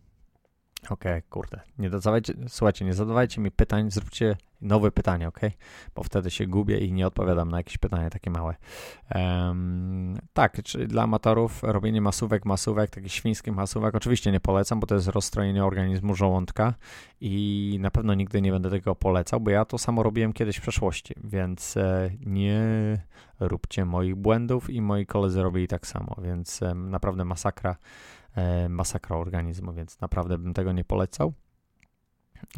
[0.91, 1.61] Okej, okay, kurde.
[1.79, 5.41] Nie zadawajcie, słuchajcie, nie zadawajcie mi pytań, zróbcie nowe pytanie, ok?
[5.95, 8.55] Bo wtedy się gubię i nie odpowiadam na jakieś pytania takie małe.
[9.15, 14.87] Um, tak, czyli dla amatorów robienie masówek, masówek, takich świńskich masówek, oczywiście nie polecam, bo
[14.87, 16.75] to jest rozstrojenie organizmu żołądka
[17.21, 20.63] i na pewno nigdy nie będę tego polecał, bo ja to samo robiłem kiedyś w
[20.63, 22.63] przeszłości, więc e, nie
[23.41, 27.77] róbcie moich błędów i moi koledzy robili tak samo, więc naprawdę masakra,
[28.69, 31.33] masakra organizmu, więc naprawdę bym tego nie polecał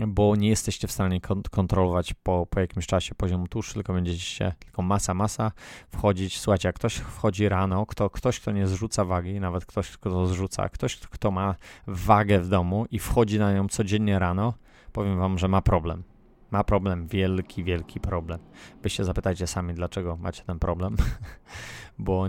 [0.06, 4.20] bo nie jesteście w stanie kont kontrolować po, po jakimś czasie poziomu tłuszczu, tylko będziecie
[4.20, 5.52] się, tylko masa, masa
[5.88, 6.38] wchodzić.
[6.38, 10.26] Słuchajcie, jak ktoś wchodzi rano, kto, ktoś, kto nie zrzuca wagi, nawet ktoś, kto to
[10.26, 11.54] zrzuca, ktoś, kto ma
[11.86, 14.54] wagę w domu i wchodzi na nią codziennie rano,
[14.92, 16.02] powiem wam, że ma problem
[16.54, 18.38] ma problem, wielki, wielki problem.
[18.82, 20.96] Wy się zapytajcie sami, dlaczego macie ten problem,
[21.98, 22.26] bo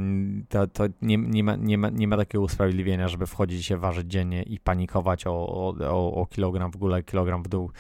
[0.50, 4.12] to, to nie, nie, ma, nie, ma, nie ma takiego usprawiedliwienia, żeby wchodzić się ważyć
[4.12, 5.48] dziennie i panikować o,
[5.80, 7.72] o, o kilogram w górę, kilogram w dół.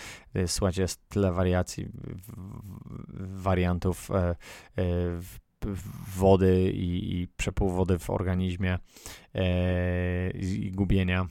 [0.47, 1.87] Słuchajcie, jest tyle wariacji,
[3.17, 4.35] wariantów e, e,
[6.17, 8.79] wody i, i przepływ wody w organizmie
[9.35, 11.27] e, i gubienia,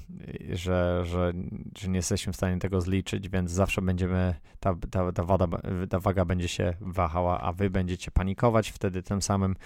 [0.52, 1.32] że, że,
[1.78, 5.48] że nie jesteśmy w stanie tego zliczyć, więc zawsze będziemy, ta, ta, ta, wada,
[5.90, 9.56] ta waga będzie się wahała, a wy będziecie panikować, wtedy tym samym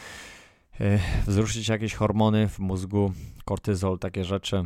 [0.80, 3.12] e, wzruszyć jakieś hormony w mózgu,
[3.44, 4.64] kortyzol, takie rzeczy.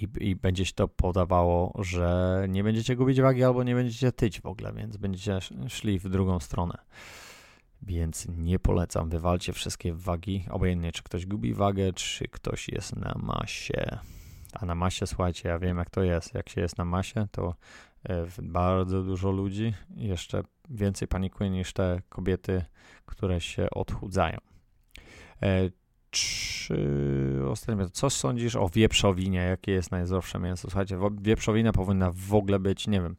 [0.00, 4.40] I, I będzie się to podawało, że nie będziecie gubić wagi albo nie będziecie tyć
[4.40, 6.78] w ogóle, więc będziecie szli w drugą stronę.
[7.82, 13.14] Więc nie polecam, wywalcie wszystkie wagi, obojętnie czy ktoś gubi wagę, czy ktoś jest na
[13.18, 13.98] masie.
[14.52, 16.34] A na masie, słuchajcie, ja wiem jak to jest.
[16.34, 17.54] Jak się jest na masie, to
[18.04, 22.64] e, bardzo dużo ludzi jeszcze więcej panikuje niż te kobiety,
[23.06, 24.38] które się odchudzają.
[25.42, 25.70] E,
[26.10, 29.38] czy ostatnio, co sądzisz o wieprzowinie?
[29.38, 30.70] Jakie jest najzdrowsze mięso?
[30.70, 33.16] Słuchajcie, wieprzowina powinna w ogóle być, nie wiem,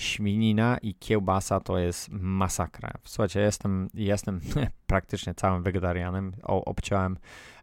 [0.00, 2.90] śminina i kiełbasa to jest masakra.
[3.04, 4.40] Słuchajcie, jestem, jestem
[4.86, 6.32] praktycznie całym wegetarianem.
[6.42, 7.16] O, obciąłem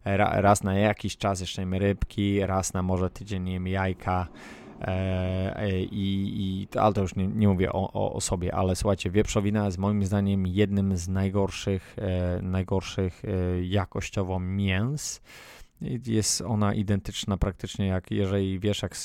[0.04, 4.28] raz na jakiś czas jeszcze jem rybki, raz na może tydzień jem jajka.
[4.80, 6.32] E, i,
[6.72, 9.78] i, ale to już nie, nie mówię o, o, o, sobie, ale słuchajcie, wieprzowina jest
[9.78, 13.28] moim zdaniem jednym z najgorszych, e, najgorszych e,
[13.64, 15.20] jakościowo mięs.
[16.06, 18.96] Jest ona identyczna praktycznie jak, jeżeli wiesz jak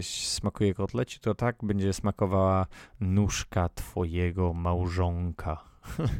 [0.00, 2.66] smakuje kotleci, to tak będzie smakowała
[3.00, 5.64] nóżka twojego małżonka.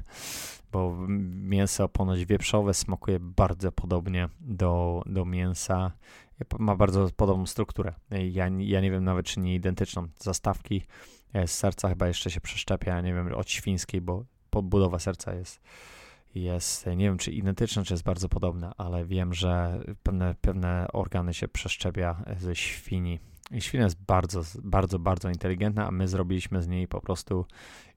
[0.72, 0.96] Bo
[1.42, 5.92] mięso ponoć wieprzowe smakuje bardzo podobnie do, do mięsa.
[6.58, 7.94] Ma bardzo podobną strukturę.
[8.10, 10.08] Ja, ja nie wiem nawet, czy nie identyczną.
[10.18, 10.82] Zastawki
[11.32, 15.60] e, z serca chyba jeszcze się przeszczepia, nie wiem, od świńskiej, bo podbudowa serca jest
[16.34, 21.34] jest, nie wiem czy identyczna, czy jest bardzo podobna, ale wiem, że pewne, pewne organy
[21.34, 23.18] się przeszczepia ze świni.
[23.50, 27.44] I świnia jest bardzo, bardzo, bardzo inteligentna, a my zrobiliśmy z niej po prostu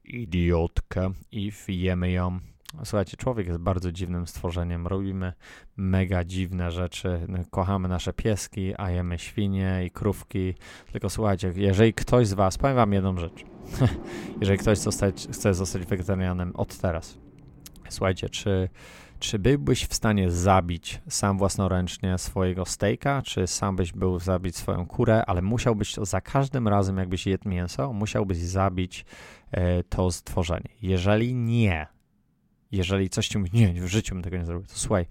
[0.04, 2.40] idiotkę i jemy ją.
[2.84, 4.88] Słuchajcie, człowiek jest bardzo dziwnym stworzeniem.
[4.88, 5.34] Robimy
[5.78, 7.26] mega dziwne rzeczy.
[7.28, 10.54] No, kochamy nasze pieski, a jemy świnie i krówki.
[10.92, 13.46] Tylko słuchajcie, jeżeli ktoś z Was, powiem Wam jedną rzecz.
[14.42, 17.18] jeżeli ktoś zostać, chce zostać wegetarianem od teraz,
[17.94, 18.70] Słuchajcie, czy,
[19.20, 24.86] czy byłbyś w stanie zabić sam własnoręcznie swojego steaka, czy sam byś był zabić swoją
[24.86, 29.06] kurę, ale musiałbyś to za każdym razem, jakbyś jadł mięso, musiałbyś zabić
[29.52, 30.70] e, to stworzenie.
[30.82, 31.88] Jeżeli nie,
[32.72, 35.06] jeżeli coś ci mówi, nie, w życiu bym tego nie zrobił, to słuchaj,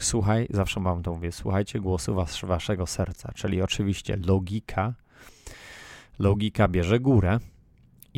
[0.00, 4.94] słuchaj, zawsze wam to mówię, słuchajcie głosu was, waszego serca, czyli oczywiście logika,
[6.18, 7.38] logika bierze górę,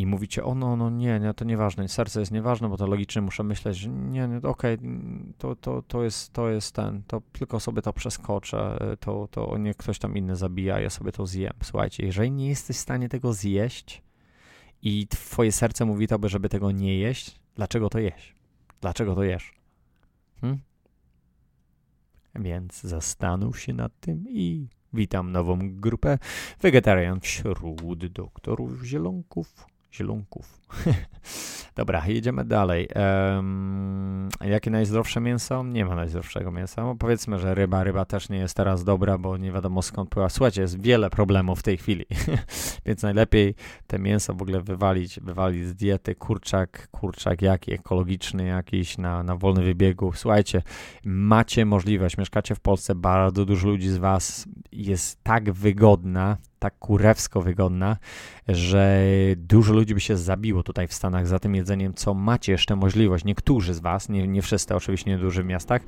[0.01, 3.23] i mówicie, o no, no nie, nie, to nieważne, serce jest nieważne, bo to logicznie
[3.23, 4.79] muszę myśleć, że nie, nie okej, okay,
[5.39, 9.75] to, to, to, jest, to jest ten, to tylko sobie to przeskoczę, to, to nie
[9.75, 11.53] ktoś tam inny zabija, ja sobie to zjem.
[11.63, 14.03] Słuchajcie, jeżeli nie jesteś w stanie tego zjeść
[14.83, 18.35] i twoje serce mówi tobie, żeby tego nie jeść, dlaczego to jeść?
[18.81, 19.55] Dlaczego to jesz?
[20.41, 20.61] Hmm?
[22.35, 26.19] Więc zastanów się nad tym i witam nową grupę
[26.61, 30.60] Wegetarian wśród doktorów zielonków zielonków.
[31.77, 32.89] Dobra, jedziemy dalej.
[33.35, 35.65] Um, jakie najzdrowsze mięso?
[35.65, 36.83] Nie ma najzdrowszego mięsa.
[36.83, 40.29] No, powiedzmy, że ryba, ryba też nie jest teraz dobra, bo nie wiadomo skąd pływa.
[40.29, 42.07] Słuchajcie, jest wiele problemów w tej chwili,
[42.87, 43.55] więc najlepiej
[43.87, 46.15] te mięso w ogóle wywalić, wywalić z diety.
[46.15, 50.13] Kurczak, kurczak jaki, ekologiczny jakiś, na, na wolny wybiegu.
[50.15, 50.63] Słuchajcie,
[51.05, 57.41] macie możliwość, mieszkacie w Polsce, bardzo dużo ludzi z was jest tak wygodna, tak kurewsko
[57.41, 57.97] wygodna,
[58.49, 59.03] że
[59.37, 63.25] dużo ludzi by się zabiło tutaj w Stanach za tym jedzeniem, co macie jeszcze możliwość,
[63.25, 65.83] niektórzy z Was, nie, nie wszyscy oczywiście w dużych miastach,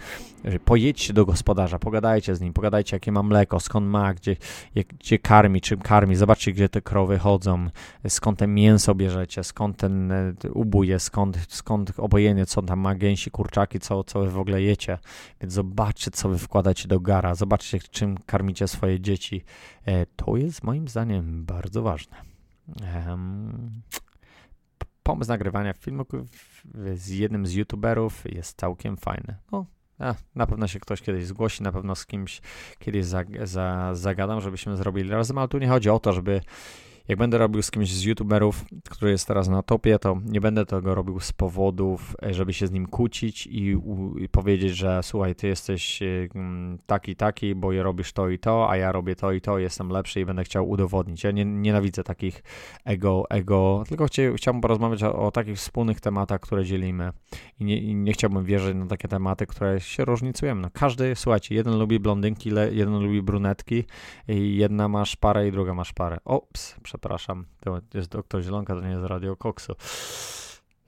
[0.64, 4.36] pojedźcie do gospodarza, pogadajcie z nim, pogadajcie jakie ma mleko, skąd ma, gdzie,
[4.74, 7.68] jak, gdzie karmi, czym karmi, zobaczcie gdzie te krowy chodzą,
[8.08, 12.94] skąd te mięso bierzecie, skąd ten e, ubój jest, skąd, skąd obojętnie co tam ma,
[12.94, 14.98] gęsi, kurczaki, co, co wy w ogóle jecie,
[15.40, 19.44] więc zobaczcie co wy wkładacie do gara, zobaczcie czym karmicie swoje dzieci,
[19.86, 22.16] e, to jest moim zdaniem bardzo ważne.
[25.02, 26.04] Pomysł nagrywania filmu
[26.94, 29.36] z jednym z youtuberów jest całkiem fajny.
[29.52, 29.66] No,
[30.34, 32.40] na pewno się ktoś kiedyś zgłosi, na pewno z kimś
[32.78, 36.40] kiedyś za, za, zagadam, żebyśmy zrobili razem, ale tu nie chodzi o to, żeby
[37.08, 40.66] jak będę robił z kimś z youtuberów, który jest teraz na topie, to nie będę
[40.66, 45.00] tego robił z powodów, e, żeby się z nim kłócić i, u, i powiedzieć, że
[45.02, 48.92] słuchaj, ty jesteś e, mm, taki, taki, bo ja robisz to i to, a ja
[48.92, 51.24] robię to i to, jestem lepszy i będę chciał udowodnić.
[51.24, 52.42] Ja nie, nienawidzę takich
[52.84, 57.12] ego, ego, tylko chcia, chciałbym porozmawiać o, o, takich wspólnych tematach, które dzielimy
[57.60, 60.54] I nie, i nie chciałbym wierzyć na takie tematy, które się różnicują.
[60.54, 63.84] No, każdy, słuchajcie, jeden lubi blondynki, jeden lubi brunetki,
[64.28, 66.18] i jedna ma szparę i druga ma szparę.
[66.24, 69.74] Ops, przepraszam, to jest doktor Zielonka, to nie jest Radio Koksu.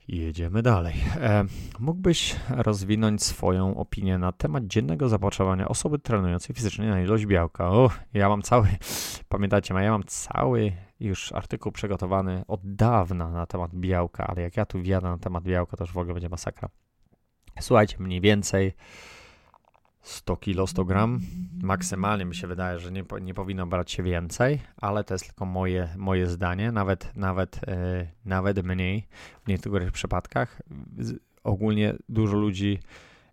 [0.09, 0.95] Jedziemy dalej.
[1.17, 1.45] E,
[1.79, 7.71] mógłbyś rozwinąć swoją opinię na temat dziennego zapotrzebowania osoby trenującej fizycznie na ilość białka.
[7.71, 8.69] O, ja mam cały,
[9.29, 14.67] pamiętacie, ja mam cały już artykuł przygotowany od dawna na temat białka, ale jak ja
[14.67, 16.69] tu wjadę na temat białka, to już w ogóle będzie masakra.
[17.61, 18.75] Słuchajcie, mniej więcej
[20.05, 21.21] 100 kg, 100 gram.
[21.62, 25.45] Maksymalnie mi się wydaje, że nie, nie powinno brać się więcej, ale to jest tylko
[25.45, 29.07] moje, moje zdanie, nawet, nawet, yy, nawet mniej
[29.45, 30.62] w niektórych przypadkach.
[31.45, 32.79] Ogólnie dużo ludzi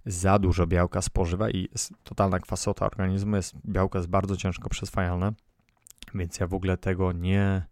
[0.05, 1.69] za dużo białka spożywa i
[2.03, 5.33] totalna kwasota organizmu, jest, białko jest bardzo ciężko przyswajalne,
[6.15, 7.65] więc ja w ogóle tego nie,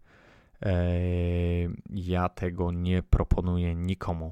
[1.89, 4.31] ja tego nie proponuję nikomu.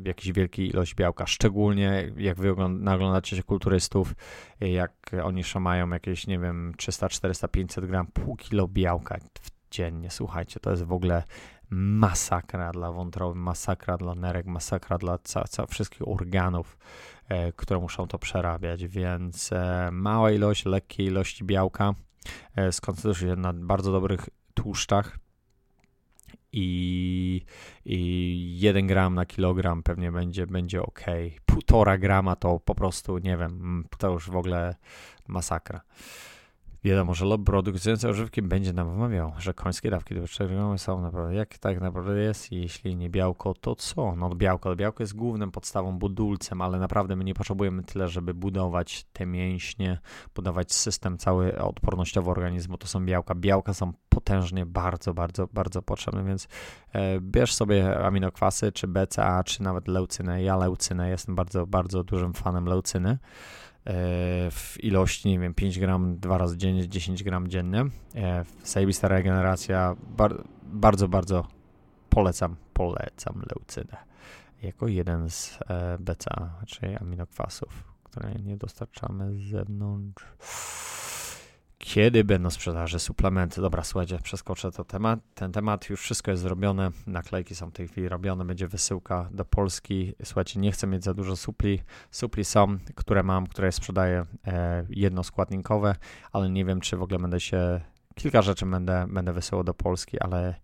[0.00, 4.14] W jakiejś wielkiej ilości białka, szczególnie jak wy oglądacie się kulturystów,
[4.60, 9.18] jak oni szamają jakieś, nie wiem, 300, 400, 500 gram, pół kilo białka
[9.70, 10.10] dziennie.
[10.10, 11.22] Słuchajcie, to jest w ogóle
[11.70, 16.78] masakra dla wątroby, masakra dla nerek, masakra dla ca, ca wszystkich organów,
[17.28, 21.94] e, które muszą to przerabiać, więc e, mała ilość, lekkie ilości białka,
[22.56, 25.18] e, skoncentruj się na bardzo dobrych tłuszczach,
[26.52, 27.42] i,
[27.84, 31.00] i 1 gram na kilogram pewnie będzie, będzie ok.
[31.46, 34.74] Półtora grama to po prostu, nie wiem, to już w ogóle
[35.28, 35.80] masakra.
[36.84, 40.26] Wiadomo, że lobby produkujący ożywki będzie nam wmawiał, że końskie dawki do
[40.78, 44.16] są naprawdę, jak tak naprawdę jest, jeśli nie białko, to co?
[44.16, 49.06] No białko, białko jest głównym podstawą, budulcem, ale naprawdę my nie potrzebujemy tyle, żeby budować
[49.12, 49.98] te mięśnie,
[50.34, 53.34] budować system cały odpornościowy organizmu, to są białka.
[53.34, 56.48] Białka są potężnie bardzo, bardzo, bardzo potrzebne, więc
[56.92, 60.42] e, bierz sobie aminokwasy, czy BCA, czy nawet leucynę.
[60.42, 63.18] Ja leucynę, jestem bardzo, bardzo dużym fanem leucyny.
[63.86, 63.92] E,
[64.50, 67.84] w ilości, nie wiem, 5 gram dwa razy dziennie, 10 gram dziennie.
[68.64, 71.46] Zajebista regeneracja, bar bardzo, bardzo
[72.08, 74.10] polecam, polecam leucynę
[74.62, 80.24] jako jeden z e, BCA, czyli aminokwasów, które nie dostarczamy z zewnątrz.
[81.94, 83.60] Kiedy będą sprzedaży suplementy?
[83.60, 85.20] Dobra, słuchajcie, przeskoczę to temat.
[85.34, 86.90] Ten temat już wszystko jest zrobione.
[87.06, 90.14] Naklejki są w tej chwili robione, będzie wysyłka do Polski.
[90.24, 91.82] Słuchajcie, nie chcę mieć za dużo supli.
[92.10, 95.96] Supli są, które mam, które sprzedaję e, jednoskładnikowe,
[96.32, 97.80] ale nie wiem, czy w ogóle będę się.
[98.14, 100.54] Kilka rzeczy będę, będę wysyłał do Polski, ale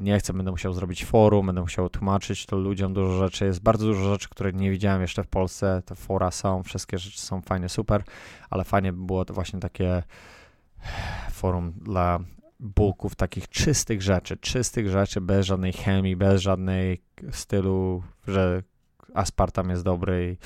[0.00, 3.44] nie chcę, będę musiał zrobić forum, będę musiał tłumaczyć to ludziom dużo rzeczy.
[3.44, 5.82] Jest bardzo dużo rzeczy, które nie widziałem jeszcze w Polsce.
[5.86, 8.02] Te fora są, wszystkie rzeczy są fajne, super,
[8.50, 10.02] ale fajnie by było to właśnie takie
[11.32, 12.20] forum dla
[12.60, 18.62] bulków takich czystych rzeczy, czystych rzeczy, bez żadnej chemii, bez żadnej stylu, że
[19.14, 20.36] aspartam jest dobry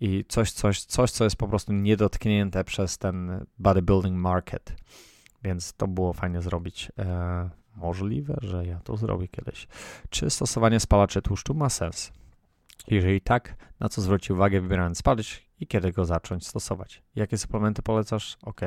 [0.00, 4.76] i, i coś, coś, coś, co jest po prostu niedotknięte przez ten bodybuilding market.
[5.44, 6.92] Więc to było fajnie zrobić.
[6.98, 9.68] E, Możliwe, że ja to zrobię kiedyś.
[10.10, 12.12] Czy stosowanie spalaczy tłuszczu ma sens?
[12.88, 17.02] Jeżeli tak, na co zwrócić uwagę wybierając spalacz i kiedy go zacząć stosować?
[17.14, 18.36] Jakie suplementy polecasz?
[18.42, 18.60] Ok.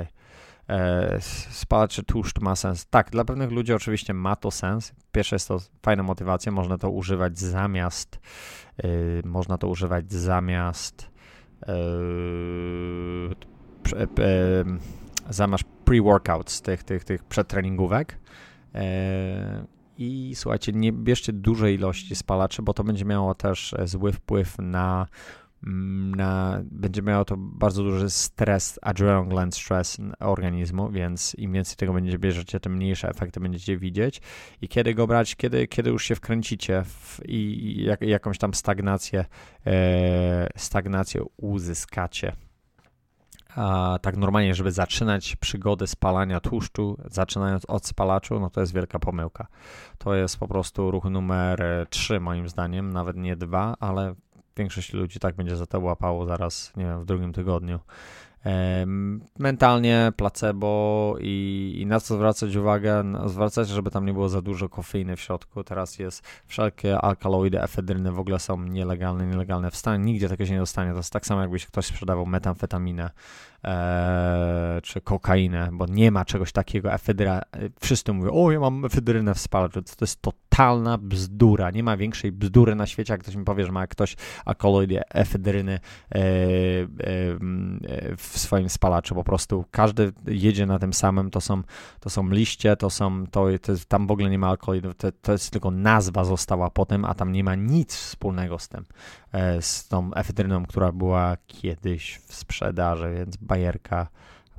[1.49, 2.85] Spalaczy tłuszcz ma sens.
[2.85, 4.93] Tak, dla pewnych ludzi oczywiście ma to sens.
[5.11, 8.19] Pierwsze jest to fajna motywacja, można to używać zamiast,
[8.83, 11.11] yy, można to używać zamiast
[11.67, 13.35] yy,
[15.29, 18.17] zamiast pre-workouts, tych, tych, tych przedtreningówek.
[18.75, 19.65] E,
[19.97, 24.55] I słuchajcie, nie bierzcie dużej ilości spalaczy, bo to będzie miało też e, zły wpływ
[24.59, 25.07] na,
[25.63, 31.75] mm, na będzie miało to bardzo duży stres, adrenaline gland stress organizmu, więc im więcej
[31.75, 34.21] tego będziecie bierzecie, tym mniejsze efekty będziecie widzieć.
[34.61, 35.35] I kiedy go brać?
[35.35, 39.25] Kiedy, kiedy już się wkręcicie w, i jak, jakąś tam stagnację,
[39.65, 42.35] e, stagnację uzyskacie
[43.55, 48.99] a tak normalnie, żeby zaczynać przygodę spalania tłuszczu, zaczynając od spalaczu, no to jest wielka
[48.99, 49.47] pomyłka.
[49.97, 54.15] To jest po prostu ruch numer 3 moim zdaniem, nawet nie 2, ale
[54.57, 57.79] większość ludzi tak będzie za to łapało zaraz, nie wiem, w drugim tygodniu.
[59.39, 64.69] Mentalnie, placebo i, i, na co zwracać uwagę, zwracać, żeby tam nie było za dużo
[64.69, 65.63] kofeiny w środku.
[65.63, 70.53] Teraz jest wszelkie alkaloidy, efedryny w ogóle są nielegalne, nielegalne w stanie, nigdzie tego się
[70.53, 70.91] nie dostanie.
[70.91, 73.09] To jest tak samo, jakbyś ktoś sprzedawał metamfetaminę
[73.63, 77.41] e, czy kokainę, bo nie ma czegoś takiego, efedra,
[77.79, 82.31] wszyscy mówią, o ja mam efedrynę w spalaczu, to jest totalna bzdura, nie ma większej
[82.31, 84.15] bzdury na świecie, jak ktoś mi powie, że ma ktoś
[84.45, 86.21] alkaloidy, efedryny e, e,
[88.17, 91.61] w swoim spalaczu, po prostu każdy jedzie na tym samym, to są,
[91.99, 95.31] to są liście, to są, to, to tam w ogóle nie ma alkaloidów, to, to
[95.31, 98.85] jest tylko nazwa została potem, a tam nie ma nic wspólnego z tym,
[99.31, 104.07] e, z tą efedryną, która była kiedyś w sprzedaży, więc bajerka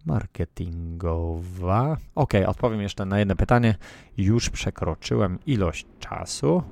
[0.06, 1.96] marketingowa.
[2.14, 3.74] Ok, odpowiem jeszcze na jedno pytanie.
[4.16, 6.62] Już przekroczyłem ilość czasu,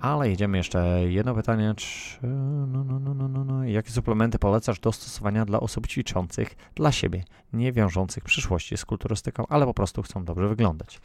[0.00, 1.74] ale jedziemy jeszcze jedno pytanie.
[1.76, 3.64] Czy, no, no, no, no, no, no.
[3.64, 9.46] Jakie suplementy polecasz do stosowania dla osób ćwiczących dla siebie, nie wiążących przyszłości z kulturystyką,
[9.48, 11.00] ale po prostu chcą dobrze wyglądać?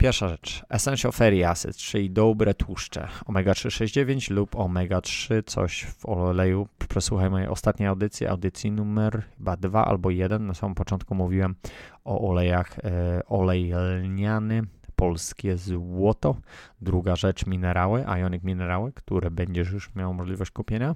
[0.00, 6.68] Pierwsza rzecz, Essential Fatty Acids, czyli dobre tłuszcze, omega-369 lub omega-3, coś w oleju.
[6.88, 10.46] Przesłuchaj mojej ostatniej audycji, audycji numer chyba 2 albo 1.
[10.46, 11.54] Na samym początku mówiłem
[12.04, 14.62] o olejach, e, olej lniany,
[15.00, 16.36] polskie złoto.
[16.80, 20.94] Druga rzecz, minerały, ionic minerały, które będziesz już miał możliwość kupienia.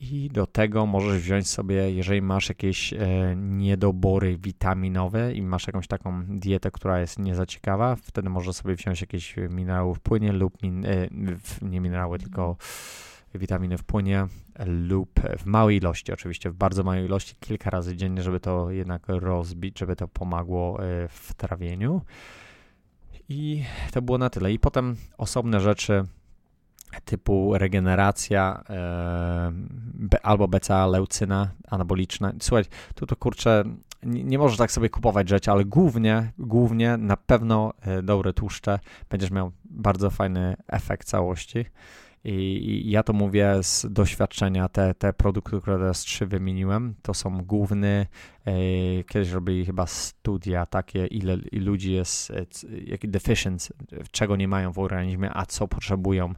[0.00, 2.96] I do tego możesz wziąć sobie, jeżeli masz jakieś e,
[3.36, 8.74] niedobory witaminowe i masz jakąś taką dietę, która jest nie za ciekawa, wtedy możesz sobie
[8.74, 11.08] wziąć jakieś minerały w płynie lub min, e,
[11.62, 12.56] nie minerały, tylko
[13.34, 14.26] witaminy w płynie
[14.66, 19.02] lub w małej ilości, oczywiście w bardzo małej ilości, kilka razy dziennie, żeby to jednak
[19.08, 22.00] rozbić, żeby to pomagło e, w trawieniu.
[23.28, 24.52] I to było na tyle.
[24.52, 26.04] I potem osobne rzeczy
[27.04, 29.52] typu regeneracja e,
[30.22, 32.32] albo BCA, leucyna anaboliczna.
[32.40, 32.64] Słuchaj,
[32.94, 33.64] tu to kurczę,
[34.02, 38.78] nie, nie możesz tak sobie kupować rzeczy, ale głównie, głównie na pewno e, dobre tłuszcze,
[39.10, 41.64] będziesz miał bardzo fajny efekt całości.
[42.24, 47.14] I, I, ja to mówię z doświadczenia, te, te produkty, które teraz trzy wymieniłem, to
[47.14, 48.06] są główny,
[48.44, 48.52] e,
[49.04, 52.46] kiedyś robili chyba studia takie, ile, ile ludzi jest, e,
[52.86, 53.74] jaki deficiency,
[54.10, 56.34] czego nie mają w organizmie, a co potrzebują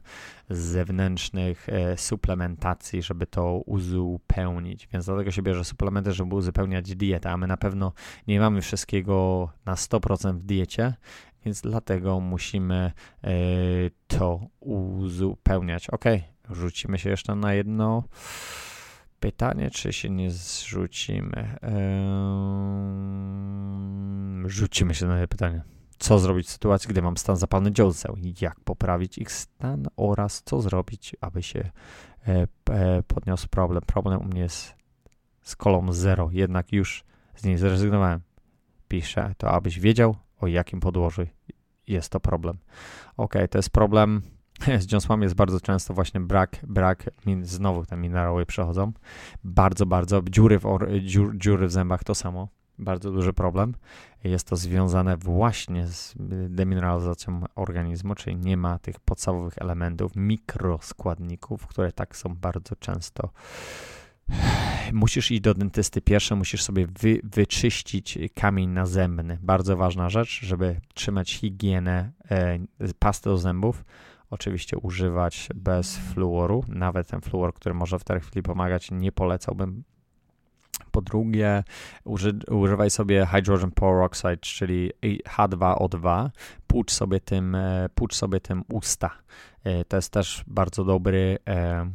[0.49, 4.87] z zewnętrznych e, suplementacji, żeby to uzupełnić.
[4.93, 7.93] Więc dlatego się bierze suplementy, żeby uzupełniać dietę, a my na pewno
[8.27, 10.93] nie mamy wszystkiego na 100% w diecie,
[11.45, 12.91] więc dlatego musimy
[13.23, 13.31] e,
[14.07, 15.89] to uzupełniać.
[15.89, 16.05] Ok,
[16.49, 18.03] rzucimy się jeszcze na jedno
[19.19, 21.57] pytanie, czy się nie zrzucimy?
[24.45, 25.61] Rzucimy się na jedno pytanie.
[25.99, 28.15] Co zrobić w sytuacji, gdy mam stan zapalny dziołceł?
[28.41, 31.71] Jak poprawić ich stan oraz co zrobić, aby się
[32.27, 33.81] e, e, podniósł problem?
[33.87, 34.75] Problem u mnie jest
[35.41, 37.03] z kolą 0, jednak już
[37.35, 38.21] z niej zrezygnowałem.
[38.87, 41.21] Piszę to, abyś wiedział, o jakim podłożu
[41.87, 42.57] jest to problem.
[43.17, 44.21] Ok, to jest problem
[44.79, 47.09] z dziąsłami jest bardzo często właśnie brak, brak,
[47.41, 48.91] znowu te minerały przechodzą.
[49.43, 52.47] Bardzo, bardzo, dziury w, or, dziur, dziury w zębach to samo,
[52.79, 53.73] bardzo duży problem.
[54.23, 56.15] Jest to związane właśnie z
[56.49, 63.29] demineralizacją organizmu, czyli nie ma tych podstawowych elementów, mikroskładników, które tak są bardzo często
[64.93, 69.37] musisz iść do dentysty pierwsze, musisz sobie wy, wyczyścić kamień nazębny.
[69.41, 72.59] Bardzo ważna rzecz, żeby trzymać higienę e,
[72.99, 73.85] pasty do zębów.
[74.29, 76.63] Oczywiście używać bez fluoru.
[76.67, 79.83] Nawet ten fluor, który może w tej chwili pomagać, nie polecałbym.
[80.91, 81.63] Po drugie,
[82.03, 84.91] uży, używaj sobie hydrogen peroxide, czyli
[85.37, 86.29] H2O2.
[86.67, 89.09] Płucz sobie tym, e, płucz sobie tym usta.
[89.63, 91.91] E, to jest też bardzo dobry e,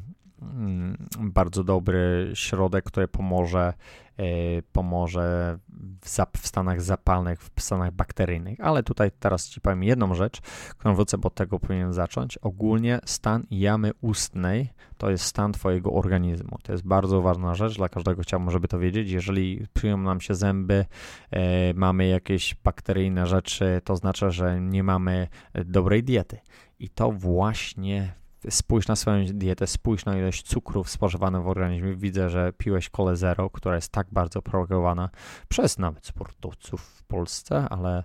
[1.21, 3.75] bardzo dobry środek, który pomoże,
[4.17, 4.25] e,
[4.73, 5.59] pomoże
[6.01, 8.61] w, zap, w stanach zapalnych, w stanach bakteryjnych.
[8.61, 10.41] Ale tutaj teraz Ci powiem jedną rzecz,
[10.79, 12.39] którą wrócę, bo tego powinien zacząć.
[12.39, 14.69] Ogólnie stan jamy ustnej
[14.99, 16.59] to jest stan Twojego organizmu.
[16.63, 19.11] To jest bardzo ważna rzecz, dla każdego chciałbym, żeby to wiedzieć.
[19.11, 20.85] Jeżeli przyjmą nam się zęby,
[21.31, 25.29] e, mamy jakieś bakteryjne rzeczy, to znaczy, że nie mamy
[25.65, 26.39] dobrej diety.
[26.79, 28.15] I to właśnie
[28.51, 31.97] spójrz na swoją dietę, spójrz na ilość cukrów spożywanych w organizmie.
[31.97, 35.11] Widzę, że piłeś kole zero, która jest tak bardzo propagowana
[35.49, 38.05] przez nawet sportowców w Polsce, ale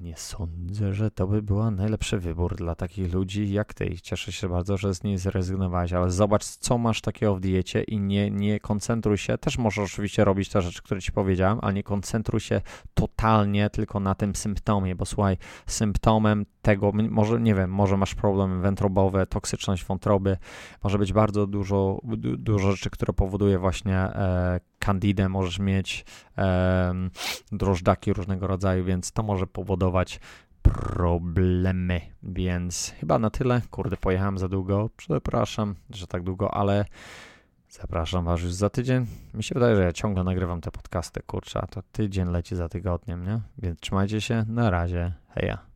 [0.00, 4.00] nie sądzę, że to by był najlepszy wybór dla takich ludzi jak ty.
[4.02, 8.00] Cieszę się bardzo, że z niej zrezygnowałeś, ale zobacz, co masz takiego w diecie i
[8.00, 9.38] nie, nie koncentruj się.
[9.38, 12.60] Też możesz oczywiście robić te rzeczy, które ci powiedziałem, ale nie koncentruj się
[12.94, 15.36] totalnie tylko na tym symptomie, bo słuchaj,
[15.66, 20.36] symptomem tego, może nie wiem, może masz problemy wątrobowe, toksyczność wątroby,
[20.82, 22.00] może być bardzo dużo,
[22.38, 26.04] dużo rzeczy, które powoduje właśnie e, candidę możesz mieć,
[26.36, 27.10] um,
[27.52, 30.20] drożdżaki różnego rodzaju, więc to może powodować
[30.62, 32.00] problemy.
[32.22, 33.62] Więc chyba na tyle.
[33.70, 34.90] Kurde, pojechałem za długo.
[34.96, 36.84] Przepraszam, że tak długo, ale
[37.68, 39.06] zapraszam Was już za tydzień.
[39.34, 42.68] Mi się wydaje, że ja ciągle nagrywam te podcasty, kurczę, a to tydzień leci za
[42.68, 43.40] tygodniem, nie?
[43.58, 44.44] Więc trzymajcie się.
[44.48, 45.12] Na razie.
[45.28, 45.75] Heja.